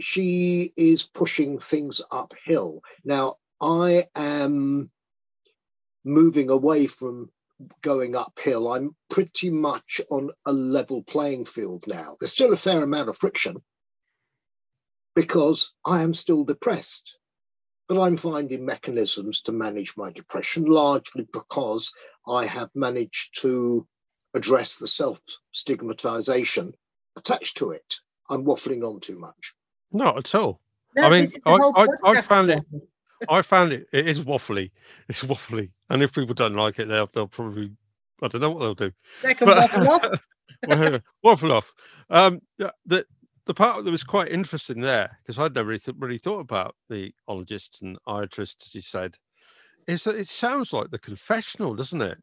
[0.00, 2.82] she is pushing things uphill.
[3.04, 4.90] Now, I am
[6.04, 7.30] moving away from
[7.82, 8.72] going uphill.
[8.72, 12.16] I'm pretty much on a level playing field now.
[12.18, 13.56] There's still a fair amount of friction
[15.14, 17.18] because I am still depressed.
[17.88, 21.90] But I'm finding mechanisms to manage my depression largely because
[22.26, 23.86] I have managed to
[24.34, 25.18] address the self
[25.52, 26.74] stigmatization
[27.16, 27.94] attached to it.
[28.28, 29.54] I'm waffling on too much.
[29.90, 30.60] Not at all.
[30.94, 32.82] No, I mean, this is the I- I- I podcast found it- about
[33.28, 33.88] I found it.
[33.92, 34.70] It is waffly.
[35.08, 37.70] It's waffly, and if people don't like it, they'll they'll probably
[38.22, 38.92] I don't know what they'll do.
[39.22, 40.26] They can waffle off.
[40.66, 41.72] Well, waffle off.
[42.10, 42.40] Um,
[42.86, 43.06] the,
[43.46, 46.74] the part that was quite interesting there because I'd never really, th- really thought about
[46.90, 49.14] the ologists and iatrists, as you said,
[49.86, 52.18] is that it sounds like the confessional, doesn't it?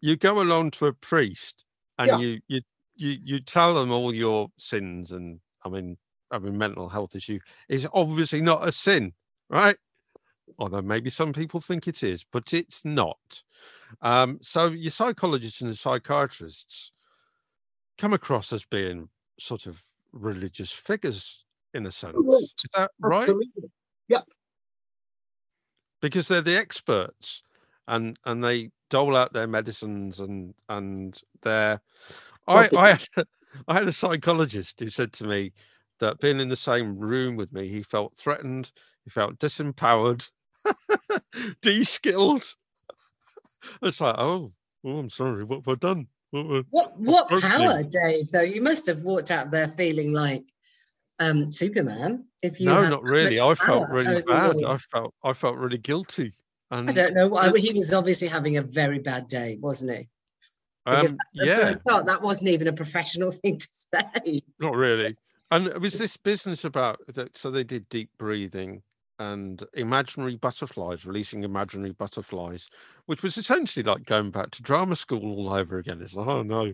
[0.00, 1.64] You go along to a priest
[1.98, 2.18] and Yeah.
[2.18, 2.60] you you
[2.96, 5.96] you you tell them all your sins, and I mean
[6.30, 9.12] having mental health issue is obviously not a sin,
[9.52, 9.76] right?
[10.58, 13.42] Although maybe some people think it is, but it's not.
[14.00, 16.92] Um, so your psychologists and the psychiatrists
[17.98, 22.16] come across as being sort of religious figures in a sense.
[22.16, 23.22] Is that right?
[23.22, 23.70] Absolutely.
[26.00, 27.44] Because they're the experts
[27.88, 31.80] and and they dole out their medicines and and they're
[32.46, 32.90] I, I
[33.68, 35.52] I had a psychologist who said to me
[36.02, 38.70] that being in the same room with me, he felt threatened,
[39.04, 40.28] he felt disempowered,
[41.62, 42.54] de-skilled.
[43.80, 44.52] It's like, oh,
[44.84, 46.08] oh, I'm sorry, what have I done?
[46.32, 47.48] What, what- What what broke you.
[47.48, 48.28] power, Dave?
[48.32, 50.42] Though you must have walked out there feeling like
[51.20, 52.24] um, Superman.
[52.42, 53.40] If you no, not really.
[53.40, 54.56] I felt really bad.
[54.64, 56.32] I felt I felt really guilty.
[56.72, 57.28] And I don't know.
[57.28, 60.08] why- He was obviously having a very bad day, wasn't he?
[60.84, 64.38] Because um, that- yeah, for a start, that wasn't even a professional thing to say.
[64.58, 65.16] not really.
[65.52, 67.36] And it was this business about that.
[67.36, 68.82] So they did deep breathing
[69.18, 72.70] and imaginary butterflies, releasing imaginary butterflies,
[73.04, 76.00] which was essentially like going back to drama school all over again.
[76.00, 76.72] It's like, oh no,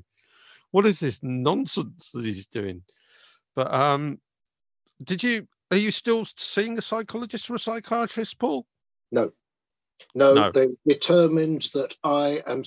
[0.71, 2.83] what is this nonsense that he's doing?
[3.57, 4.21] But um,
[5.03, 5.49] did you?
[5.73, 8.65] Are you still seeing a psychologist or a psychiatrist, Paul?
[9.11, 9.33] No.
[10.15, 10.53] No, no.
[10.53, 12.63] they determined that I am.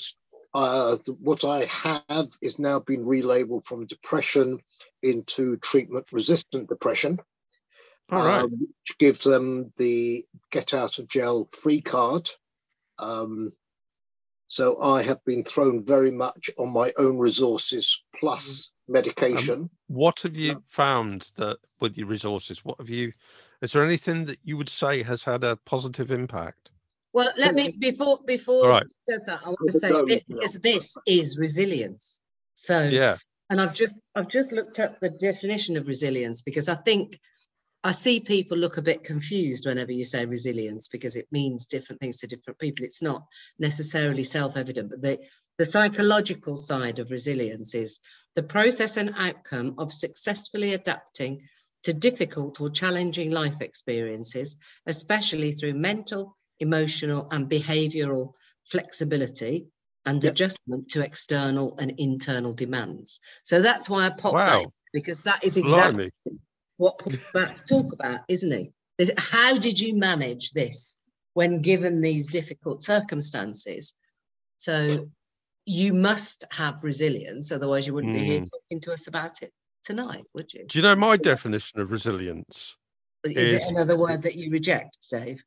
[0.54, 4.60] Uh, what I have is now been relabeled from depression
[5.02, 7.20] into treatment-resistant depression.
[8.10, 8.44] All right.
[8.44, 12.30] Um, which gives them the get out of jail free card.
[13.00, 13.54] Um,
[14.48, 18.94] so I have been thrown very much on my own resources plus mm.
[18.94, 19.54] medication.
[19.54, 22.66] Um, what have you found that with your resources?
[22.66, 23.14] What have you?
[23.62, 26.71] Is there anything that you would say has had a positive impact?
[27.14, 28.86] Well, let me before before right.
[29.08, 29.42] does that.
[29.44, 32.22] I want to say because this is resilience.
[32.56, 33.18] So yeah,
[33.50, 37.20] and I've just I've just looked up the definition of resilience because I think
[37.84, 42.00] I see people look a bit confused whenever you say resilience because it means different
[42.00, 42.86] things to different people.
[42.86, 43.26] It's not
[43.60, 45.20] necessarily self evident, but the,
[45.58, 48.00] the psychological side of resilience is
[48.36, 51.42] the process and outcome of successfully adapting
[51.84, 59.68] to difficult or challenging life experiences, especially through mental, emotional, and behavioral flexibility
[60.06, 60.32] and yep.
[60.32, 63.20] adjustment to external and internal demands.
[63.44, 64.62] So that's why I popped wow.
[64.62, 66.40] that because that is exactly Blimey
[66.82, 67.00] what
[67.32, 68.72] Pat talk about, isn't he?
[69.16, 71.00] How did you manage this
[71.34, 73.94] when given these difficult circumstances?
[74.58, 75.10] So
[75.66, 78.20] you must have resilience, otherwise you wouldn't mm.
[78.20, 78.46] be here hmm.
[78.46, 79.52] talking to us about it
[79.84, 80.66] tonight, would you?
[80.68, 82.76] Do you know my definition of resilience?
[83.24, 85.44] Is, is it another word that you reject, Dave?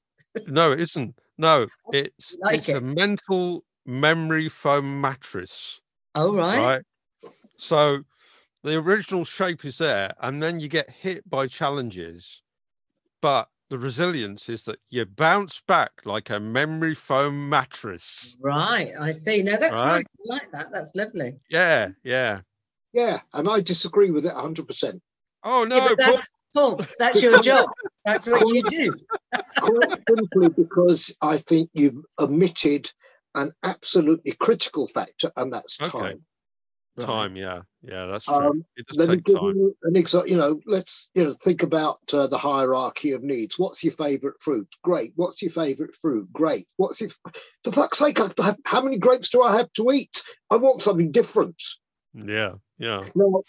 [0.47, 1.19] No, it isn't.
[1.39, 2.77] No, it's like it's it.
[2.77, 5.81] a mental memory foam mattress.
[6.15, 6.59] Oh right.
[6.59, 7.33] Right.
[7.57, 8.03] So
[8.63, 12.43] the original shape is there, and then you get hit by challenges,
[13.21, 18.37] but the resilience is that you bounce back like a memory foam mattress.
[18.41, 19.43] Right, I see.
[19.43, 19.97] Now that's right?
[19.97, 20.17] nice.
[20.31, 20.71] I like that.
[20.71, 21.39] That's lovely.
[21.49, 22.41] Yeah, yeah.
[22.93, 25.01] Yeah, and I disagree with it 100%.
[25.43, 25.77] Oh, no.
[25.77, 27.69] Yeah, that's, Paul, that's your job.
[28.05, 28.95] That's what you do.
[29.59, 32.91] Quite simply because I think you've omitted
[33.35, 35.91] an absolutely critical factor, and that's okay.
[35.91, 36.25] time.
[36.97, 37.07] Right.
[37.07, 38.35] Time, yeah, yeah, that's true.
[38.37, 39.57] Um, it does let take me give time.
[39.57, 40.31] You an example.
[40.31, 43.59] You know, let's you know think about uh, the hierarchy of needs.
[43.59, 44.69] What's your favourite fruit?
[44.85, 45.13] Great.
[45.17, 46.33] What's your favourite fruit?
[46.33, 46.69] Great.
[46.77, 47.11] What's your
[47.65, 48.19] for fuck's sake?
[48.19, 50.23] Have, how many grapes do I have to eat?
[50.51, 51.61] I want something different.
[52.15, 53.03] Yeah, yeah.
[53.17, 53.43] Now,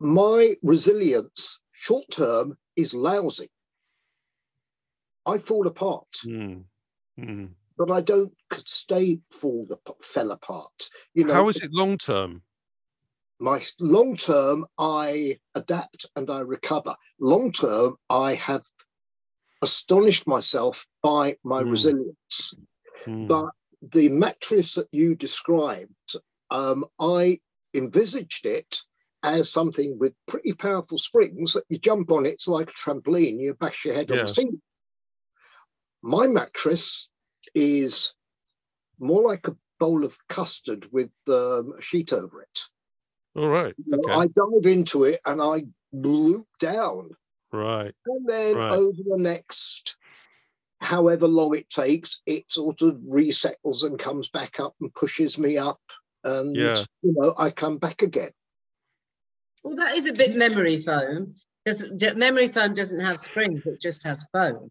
[0.00, 3.50] my resilience short term is lousy.
[5.26, 6.06] I fall apart.
[6.24, 6.64] Mm.
[7.18, 7.48] Mm.
[7.76, 8.32] But I don't
[8.64, 10.88] stay fall the fell apart.
[11.14, 12.42] You know, how is it long term?
[13.42, 18.62] my long term i adapt and i recover long term i have
[19.62, 21.70] astonished myself by my mm.
[21.70, 22.54] resilience
[23.04, 23.26] mm.
[23.26, 23.50] but
[23.90, 26.14] the mattress that you described
[26.52, 27.36] um, i
[27.74, 28.80] envisaged it
[29.22, 33.54] as something with pretty powerful springs that you jump on it's like a trampoline you
[33.54, 34.16] bash your head yeah.
[34.16, 34.62] on the ceiling
[36.02, 37.08] my mattress
[37.54, 38.14] is
[38.98, 42.60] more like a bowl of custard with um, a sheet over it
[43.34, 43.74] all right.
[43.92, 44.12] Okay.
[44.12, 47.10] I dive into it and I loop down.
[47.52, 47.94] Right.
[48.06, 48.72] And then right.
[48.72, 49.96] over the next
[50.80, 55.56] however long it takes, it sort of resettles and comes back up and pushes me
[55.56, 55.80] up.
[56.24, 56.82] And yeah.
[57.02, 58.32] you know, I come back again.
[59.62, 61.34] Well, that is a bit memory foam.
[61.64, 64.70] Because memory foam doesn't have springs, it just has foam.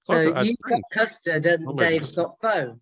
[0.00, 2.80] So you've got custard and oh Dave's got foam.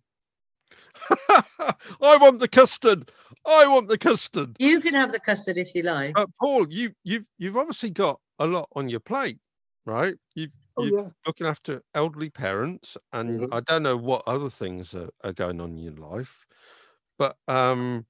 [1.29, 3.11] I want the custard.
[3.45, 4.55] I want the custard.
[4.59, 6.17] You can have the custard if you like.
[6.17, 9.39] Uh, Paul, you you've you've obviously got a lot on your plate,
[9.85, 10.15] right?
[10.35, 11.09] You've oh, you're yeah.
[11.25, 13.53] looking after elderly parents, and mm-hmm.
[13.53, 16.45] I don't know what other things are, are going on in your life,
[17.17, 18.05] but um,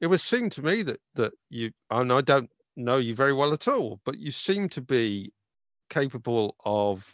[0.00, 3.52] it would seem to me that that you and I don't know you very well
[3.52, 5.32] at all, but you seem to be
[5.90, 7.08] capable of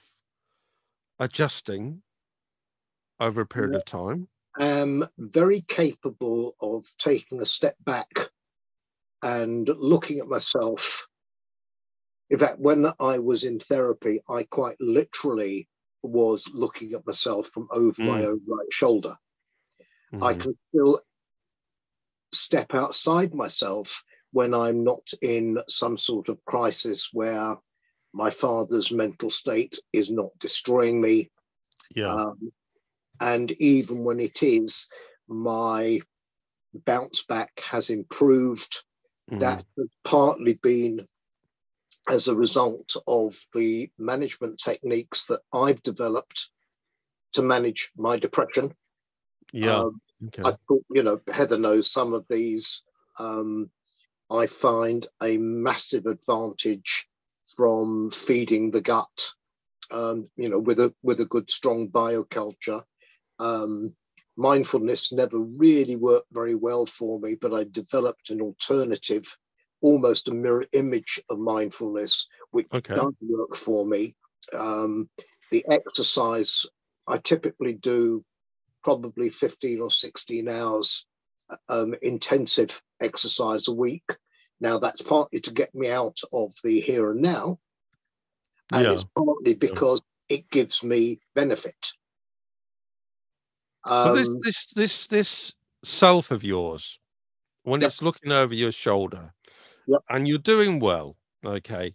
[1.18, 2.02] adjusting
[3.20, 3.78] over a period yeah.
[3.78, 8.30] of time I am very capable of taking a step back
[9.22, 11.06] and looking at myself.
[12.30, 15.68] In fact, when I was in therapy, I quite literally
[16.02, 18.06] was looking at myself from over mm.
[18.06, 19.16] my own right shoulder.
[20.12, 20.24] Mm-hmm.
[20.24, 21.00] I can still
[22.32, 27.56] step outside myself when I'm not in some sort of crisis where
[28.12, 31.30] my father's mental state is not destroying me.
[31.94, 32.12] Yeah.
[32.14, 32.52] Um,
[33.20, 34.88] and even when it is,
[35.28, 36.00] my
[36.74, 38.82] bounce back has improved.
[39.30, 39.40] Mm.
[39.40, 41.06] That has partly been
[42.08, 46.48] as a result of the management techniques that I've developed
[47.34, 48.74] to manage my depression.
[49.52, 49.80] Yeah.
[49.80, 50.42] Um, okay.
[50.44, 52.82] I thought, you know, Heather knows some of these.
[53.18, 53.70] Um,
[54.30, 57.08] I find a massive advantage
[57.56, 59.32] from feeding the gut,
[59.90, 62.82] um, you know, with a with a good strong bioculture
[63.38, 63.94] Um,
[64.36, 69.24] mindfulness never really worked very well for me, but I developed an alternative,
[69.80, 72.94] almost a mirror image of mindfulness, which okay.
[72.94, 74.14] does work for me.
[74.52, 75.08] Um,
[75.50, 76.64] the exercise
[77.06, 78.24] I typically do
[78.84, 81.06] probably 15 or 16 hours
[81.68, 84.16] um, intensive exercise a week.
[84.60, 87.58] Now, that's partly to get me out of the here and now,
[88.72, 88.92] and yeah.
[88.92, 90.38] it's partly because yeah.
[90.38, 91.92] it gives me benefit.
[93.84, 96.98] Um, so this um, this this this self of yours,
[97.62, 97.88] when yep.
[97.88, 99.32] it's looking over your shoulder,
[99.86, 100.00] yep.
[100.08, 101.94] and you're doing well, okay.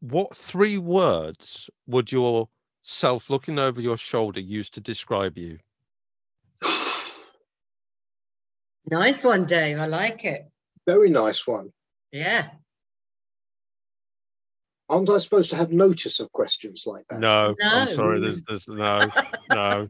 [0.00, 2.48] What three words would your
[2.82, 5.58] self looking over your shoulder use to describe you?
[8.90, 9.78] Nice one, Dave.
[9.78, 10.46] I like it.
[10.86, 11.72] Very nice one.
[12.12, 12.46] Yeah.
[14.88, 17.20] Aren't I supposed to have notice of questions like that?
[17.20, 17.68] No, no.
[17.68, 18.20] I'm sorry.
[18.20, 19.08] There's, there's no,
[19.50, 19.88] no,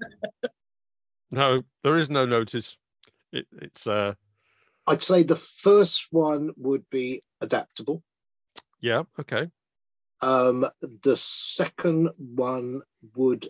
[1.33, 1.63] no.
[1.83, 2.79] There is no notice.
[3.33, 3.87] It, it's.
[3.87, 4.15] uh
[4.87, 8.03] I'd say the first one would be adaptable.
[8.81, 9.05] Yeah.
[9.19, 9.51] Okay.
[10.21, 10.69] Um,
[11.03, 12.83] the second one
[13.17, 13.49] would.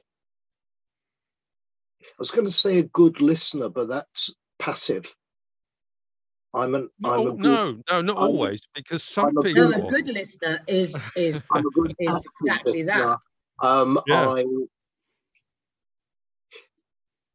[2.02, 5.14] I was going to say a good listener, but that's passive.
[6.54, 6.88] I'm an.
[7.00, 9.68] No, I'm a good, no, no, not I'm, always, because some people.
[9.70, 13.18] No, a good listener is is good, is exactly that.
[13.60, 14.28] Um, yeah.
[14.30, 14.44] I.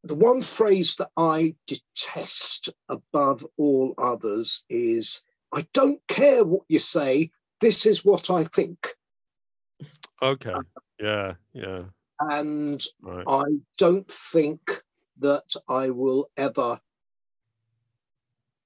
[0.04, 6.78] The one phrase that I detest above all others is, "I don't care what you
[6.78, 7.30] say.
[7.60, 8.96] This is what I think."
[10.22, 10.54] Okay.
[10.98, 11.34] Yeah.
[11.52, 11.84] Yeah.
[12.20, 13.24] And right.
[13.26, 13.44] I
[13.78, 14.82] don't think
[15.18, 16.80] that I will ever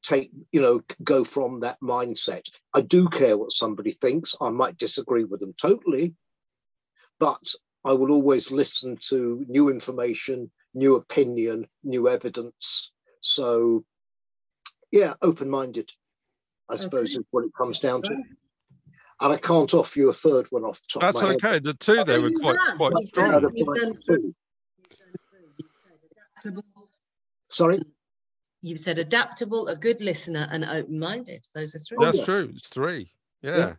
[0.05, 4.77] take you know go from that mindset i do care what somebody thinks i might
[4.77, 6.15] disagree with them totally
[7.19, 7.43] but
[7.85, 13.83] i will always listen to new information new opinion new evidence so
[14.93, 15.91] yeah open-minded
[16.69, 17.21] i suppose okay.
[17.21, 18.15] is what it comes down to
[19.21, 21.03] and I can't offer you a third one off the top.
[21.03, 21.49] That's okay.
[21.49, 21.63] Head.
[21.63, 24.35] The two they were quite quite strong.
[27.49, 27.81] Sorry
[28.65, 31.45] you've said adaptable, a good listener, and open-minded.
[31.55, 31.99] Those are three.
[32.01, 32.51] That's true.
[32.55, 33.11] It's three.
[33.43, 33.59] Yeah.
[33.59, 33.73] yeah.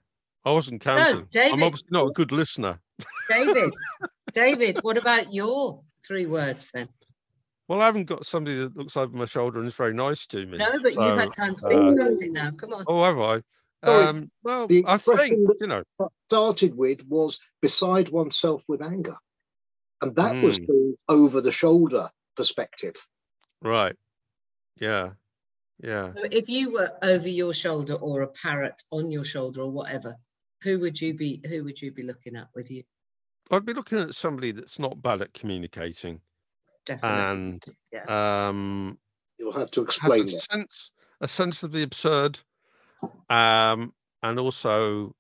[0.45, 1.21] I wasn't counting.
[1.21, 2.79] No, David, I'm obviously not a good listener.
[3.27, 3.73] David,
[4.31, 6.88] David, what about your three words then?
[7.67, 10.45] Well, I haven't got somebody that looks over my shoulder and is very nice to
[10.45, 10.59] me.
[10.59, 12.51] No, but so, you've had time to think uh, about it now.
[12.51, 12.83] Come on.
[12.86, 13.41] Oh, have I?
[13.81, 15.83] Um, well, the I think you know.
[16.27, 19.15] Started with was beside oneself with anger,
[20.01, 20.43] and that mm.
[20.43, 20.65] was hmm.
[20.65, 22.95] the over the shoulder perspective.
[23.61, 23.95] Right.
[24.80, 25.11] Yeah.
[25.82, 26.13] Yeah.
[26.15, 30.15] So if you were over your shoulder or a parrot on your shoulder or whatever,
[30.61, 32.84] who would you be who would you be looking at with you?
[33.51, 36.21] I'd be looking at somebody that's not bad at communicating.
[36.86, 37.19] Definitely.
[37.19, 38.47] And yeah.
[38.47, 38.97] um
[39.38, 42.39] you'll have to explain a sense a sense of the absurd.
[43.30, 45.13] Um and also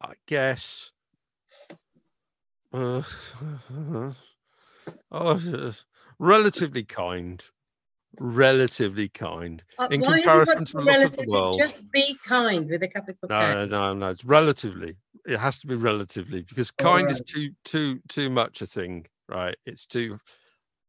[0.00, 0.90] I guess
[2.72, 3.02] uh,
[5.12, 5.72] oh,
[6.18, 7.44] relatively kind
[8.18, 11.58] relatively kind uh, in comparison to the rest of the world.
[11.58, 13.54] Just be kind with a capital no, K.
[13.54, 14.08] No, no, no.
[14.10, 14.96] It's relatively.
[15.26, 17.14] It has to be relatively because kind right.
[17.14, 19.56] is too too too much a thing, right?
[19.66, 20.18] It's too,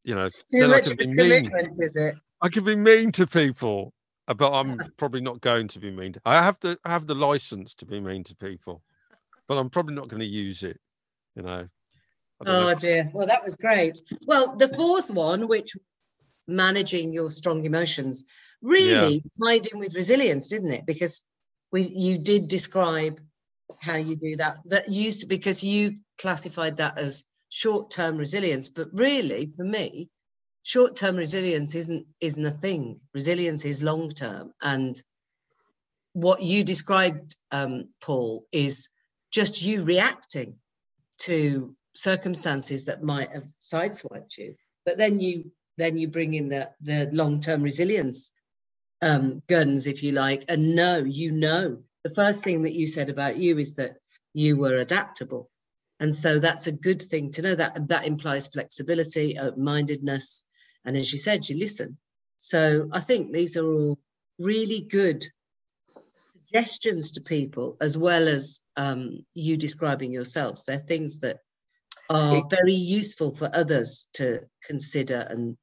[0.04, 0.26] you know.
[0.26, 2.16] It's too much of a commitment, is it?
[2.42, 3.94] I can be mean to people,
[4.28, 6.14] uh, but I'm probably not going to be mean.
[6.14, 8.82] To, I have to have the license to be mean to people,
[9.48, 10.80] but I'm probably not going to use it.
[11.36, 11.68] You know.
[12.46, 12.76] Oh know.
[12.76, 13.10] dear.
[13.14, 14.00] Well, that was great.
[14.28, 15.74] Well, the fourth one, which
[16.48, 18.24] managing your strong emotions.
[18.62, 19.46] Really yeah.
[19.46, 20.86] tied in with resilience didn't it?
[20.86, 21.24] Because
[21.72, 23.20] we you did describe
[23.82, 28.70] how you do that that used because you classified that as short-term resilience.
[28.70, 30.10] But really for me
[30.64, 33.00] short-term resilience isn't isn't a thing.
[33.14, 34.54] Resilience is long-term.
[34.62, 34.96] And
[36.14, 38.90] what you described um, paul is
[39.32, 40.56] just you reacting
[41.18, 44.56] to circumstances that might have sideswiped you.
[44.86, 48.32] But then you then you bring in the, the long-term resilience
[49.02, 53.10] um, guns, if you like, and know, you know, the first thing that you said
[53.10, 53.98] about you is that
[54.34, 55.50] you were adaptable.
[56.00, 60.44] And so that's a good thing to know that that implies flexibility, open-mindedness,
[60.86, 61.98] and as you said, you listen.
[62.38, 64.00] So I think these are all
[64.40, 65.24] really good
[66.34, 70.66] suggestions to people, as well as um, you describing yourselves.
[70.66, 71.38] They're things that
[72.10, 75.58] are very useful for others to consider and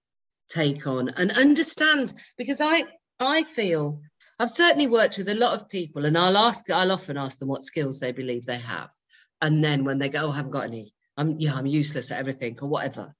[0.50, 2.84] take on and understand because I
[3.18, 4.00] I feel
[4.38, 7.48] I've certainly worked with a lot of people and I'll ask I'll often ask them
[7.48, 8.90] what skills they believe they have.
[9.42, 12.18] And then when they go, oh, I haven't got any, I'm yeah, I'm useless at
[12.18, 13.14] everything or whatever.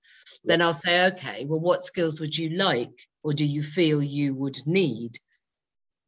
[0.44, 4.34] then I'll say, okay, well, what skills would you like or do you feel you
[4.34, 5.12] would need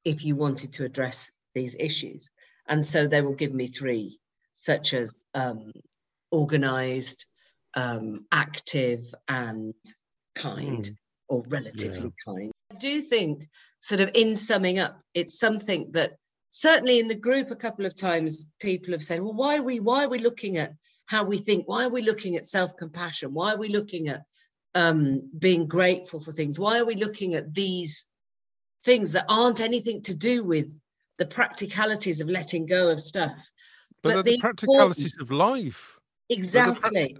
[0.05, 2.31] if you wanted to address these issues?
[2.67, 4.19] And so they will give me three,
[4.55, 5.73] such as um,
[6.31, 7.27] organized,
[7.75, 9.75] um, active, and
[10.35, 10.97] kind, mm.
[11.33, 12.33] Or relatively yeah.
[12.35, 12.53] kind.
[12.71, 13.45] I do think,
[13.79, 16.13] sort of, in summing up, it's something that
[16.51, 19.81] certainly in the group a couple of times people have said, well, why are we
[19.81, 20.73] why are we looking at
[21.07, 21.67] how we think?
[21.67, 23.33] Why are we looking at self-compassion?
[23.33, 24.23] Why are we looking at
[24.75, 26.61] um, being grateful for things?
[26.61, 28.07] Why are we looking at these
[28.85, 30.69] things that aren't anything to do with
[31.17, 33.33] the practicalities of letting go of stuff?
[34.03, 35.99] But, but the, the practicalities of life.
[36.29, 37.17] Exactly.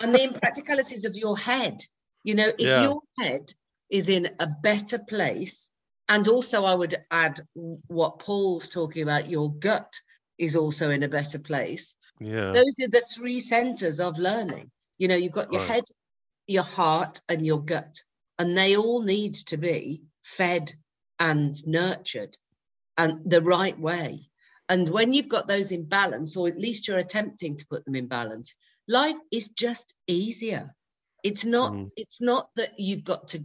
[0.00, 1.78] and the impracticalities of your head.
[2.26, 2.82] You know, if yeah.
[2.82, 3.52] your head
[3.88, 5.70] is in a better place,
[6.08, 9.94] and also I would add what Paul's talking about, your gut
[10.36, 11.94] is also in a better place.
[12.18, 12.50] Yeah.
[12.50, 14.72] Those are the three centers of learning.
[14.98, 15.70] You know, you've got your right.
[15.70, 15.84] head,
[16.48, 17.94] your heart, and your gut,
[18.40, 20.72] and they all need to be fed
[21.20, 22.36] and nurtured
[22.98, 24.28] and the right way.
[24.68, 27.94] And when you've got those in balance, or at least you're attempting to put them
[27.94, 28.56] in balance,
[28.88, 30.74] life is just easier.
[31.26, 31.90] It's not, mm.
[31.96, 33.40] it's not that you've got to,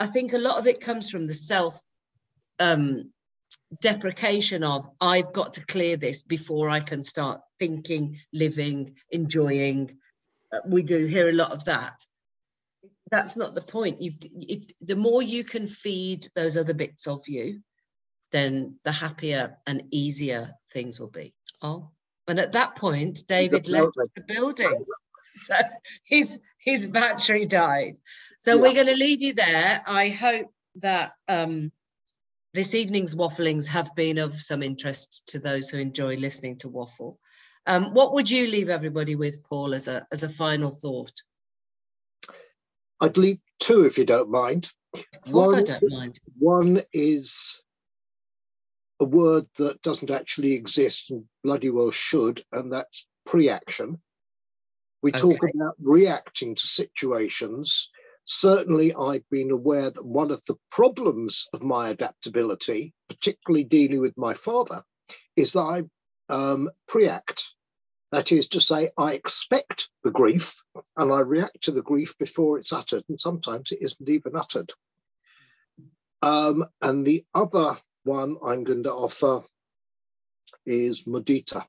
[0.00, 1.80] I think a lot of it comes from the self
[2.58, 3.12] um,
[3.80, 9.96] deprecation of I've got to clear this before I can start thinking, living, enjoying.
[10.52, 11.94] Uh, we do hear a lot of that.
[13.12, 14.02] That's not the point.
[14.02, 17.60] You, if the more you can feed those other bits of you,
[18.32, 21.34] then the happier and easier things will be.
[21.62, 21.90] Oh,
[22.26, 24.84] and at that point, David left the building.
[25.48, 25.54] So
[26.04, 27.98] his his battery died.
[28.38, 28.62] So yeah.
[28.62, 29.82] we're going to leave you there.
[29.86, 31.72] I hope that um,
[32.54, 37.18] this evening's wafflings have been of some interest to those who enjoy listening to waffle.
[37.66, 41.12] Um, what would you leave everybody with, Paul, as a as a final thought?
[43.00, 44.70] I'd leave two, if you don't mind.
[44.94, 46.18] Of course, one, I don't mind.
[46.38, 47.62] One is
[49.00, 54.00] a word that doesn't actually exist and bloody well should, and that's pre-action.
[55.02, 55.20] We okay.
[55.20, 57.90] talk about reacting to situations.
[58.24, 64.16] Certainly, I've been aware that one of the problems of my adaptability, particularly dealing with
[64.18, 64.82] my father,
[65.36, 65.82] is that I
[66.28, 67.44] um, pre-act.
[68.10, 70.62] That is to say, I expect the grief
[70.96, 74.72] and I react to the grief before it's uttered, and sometimes it isn't even uttered.
[76.22, 79.44] Um, and the other one I'm going to offer
[80.66, 81.64] is mudita.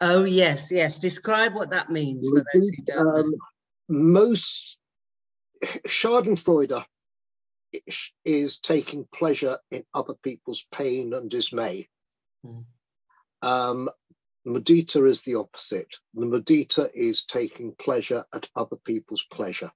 [0.00, 0.98] Oh, yes, yes.
[0.98, 3.34] Describe what that means for those who don't um,
[3.88, 4.78] Most
[5.86, 6.84] Schadenfreude
[8.24, 11.88] is taking pleasure in other people's pain and dismay.
[12.44, 12.64] Mm.
[13.42, 13.90] Um,
[14.46, 15.96] mudita is the opposite.
[16.14, 19.70] The mudita is taking pleasure at other people's pleasure.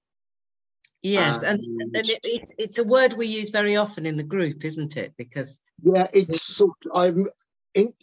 [1.03, 4.23] Yes, and, and, and it, it's it's a word we use very often in the
[4.23, 5.15] group, isn't it?
[5.17, 6.77] Because yeah, it's sort.
[6.85, 7.27] Of, I'm.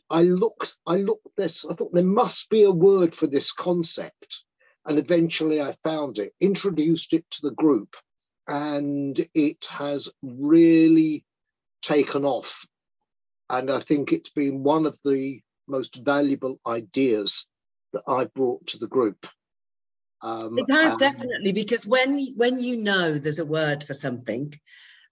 [0.09, 0.75] I looked.
[0.85, 1.65] I looked this.
[1.65, 4.45] I thought there must be a word for this concept,
[4.85, 6.33] and eventually I found it.
[6.39, 7.95] Introduced it to the group,
[8.47, 11.25] and it has really
[11.81, 12.65] taken off.
[13.49, 17.45] And I think it's been one of the most valuable ideas
[17.93, 19.27] that I brought to the group.
[20.21, 24.53] Um, it has definitely because when when you know there's a word for something,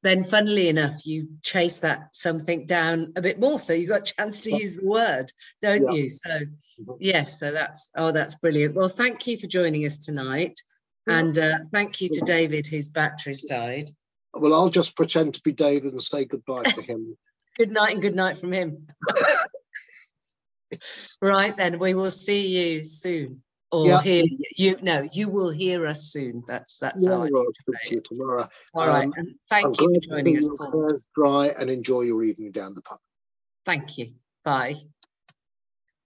[0.05, 3.59] then funnily enough you chase that something down a bit more.
[3.59, 5.33] So you've got a chance to use the word,
[5.63, 5.91] don't yeah.
[5.91, 6.09] you?
[6.09, 6.41] So
[6.99, 8.75] yes, so that's oh that's brilliant.
[8.75, 10.61] Well, thank you for joining us tonight,
[11.07, 13.89] and uh, thank you to David whose batteries died.
[14.31, 17.17] Well, I'll just pretend to be David and say goodbye to him.
[17.57, 18.87] good night and good night from him.
[21.21, 23.41] right then, we will see you soon
[23.75, 24.01] or yeah.
[24.01, 24.23] hear
[24.55, 24.77] you.
[24.81, 26.43] No, you will hear us soon.
[26.47, 28.47] That's that's yeah, how I will speak to you tomorrow.
[28.73, 30.49] All um, right, and thank I'm you for joining us.
[31.15, 32.99] Dry and enjoy your evening down the pub.
[33.65, 34.11] Thank you.
[34.43, 34.75] Bye.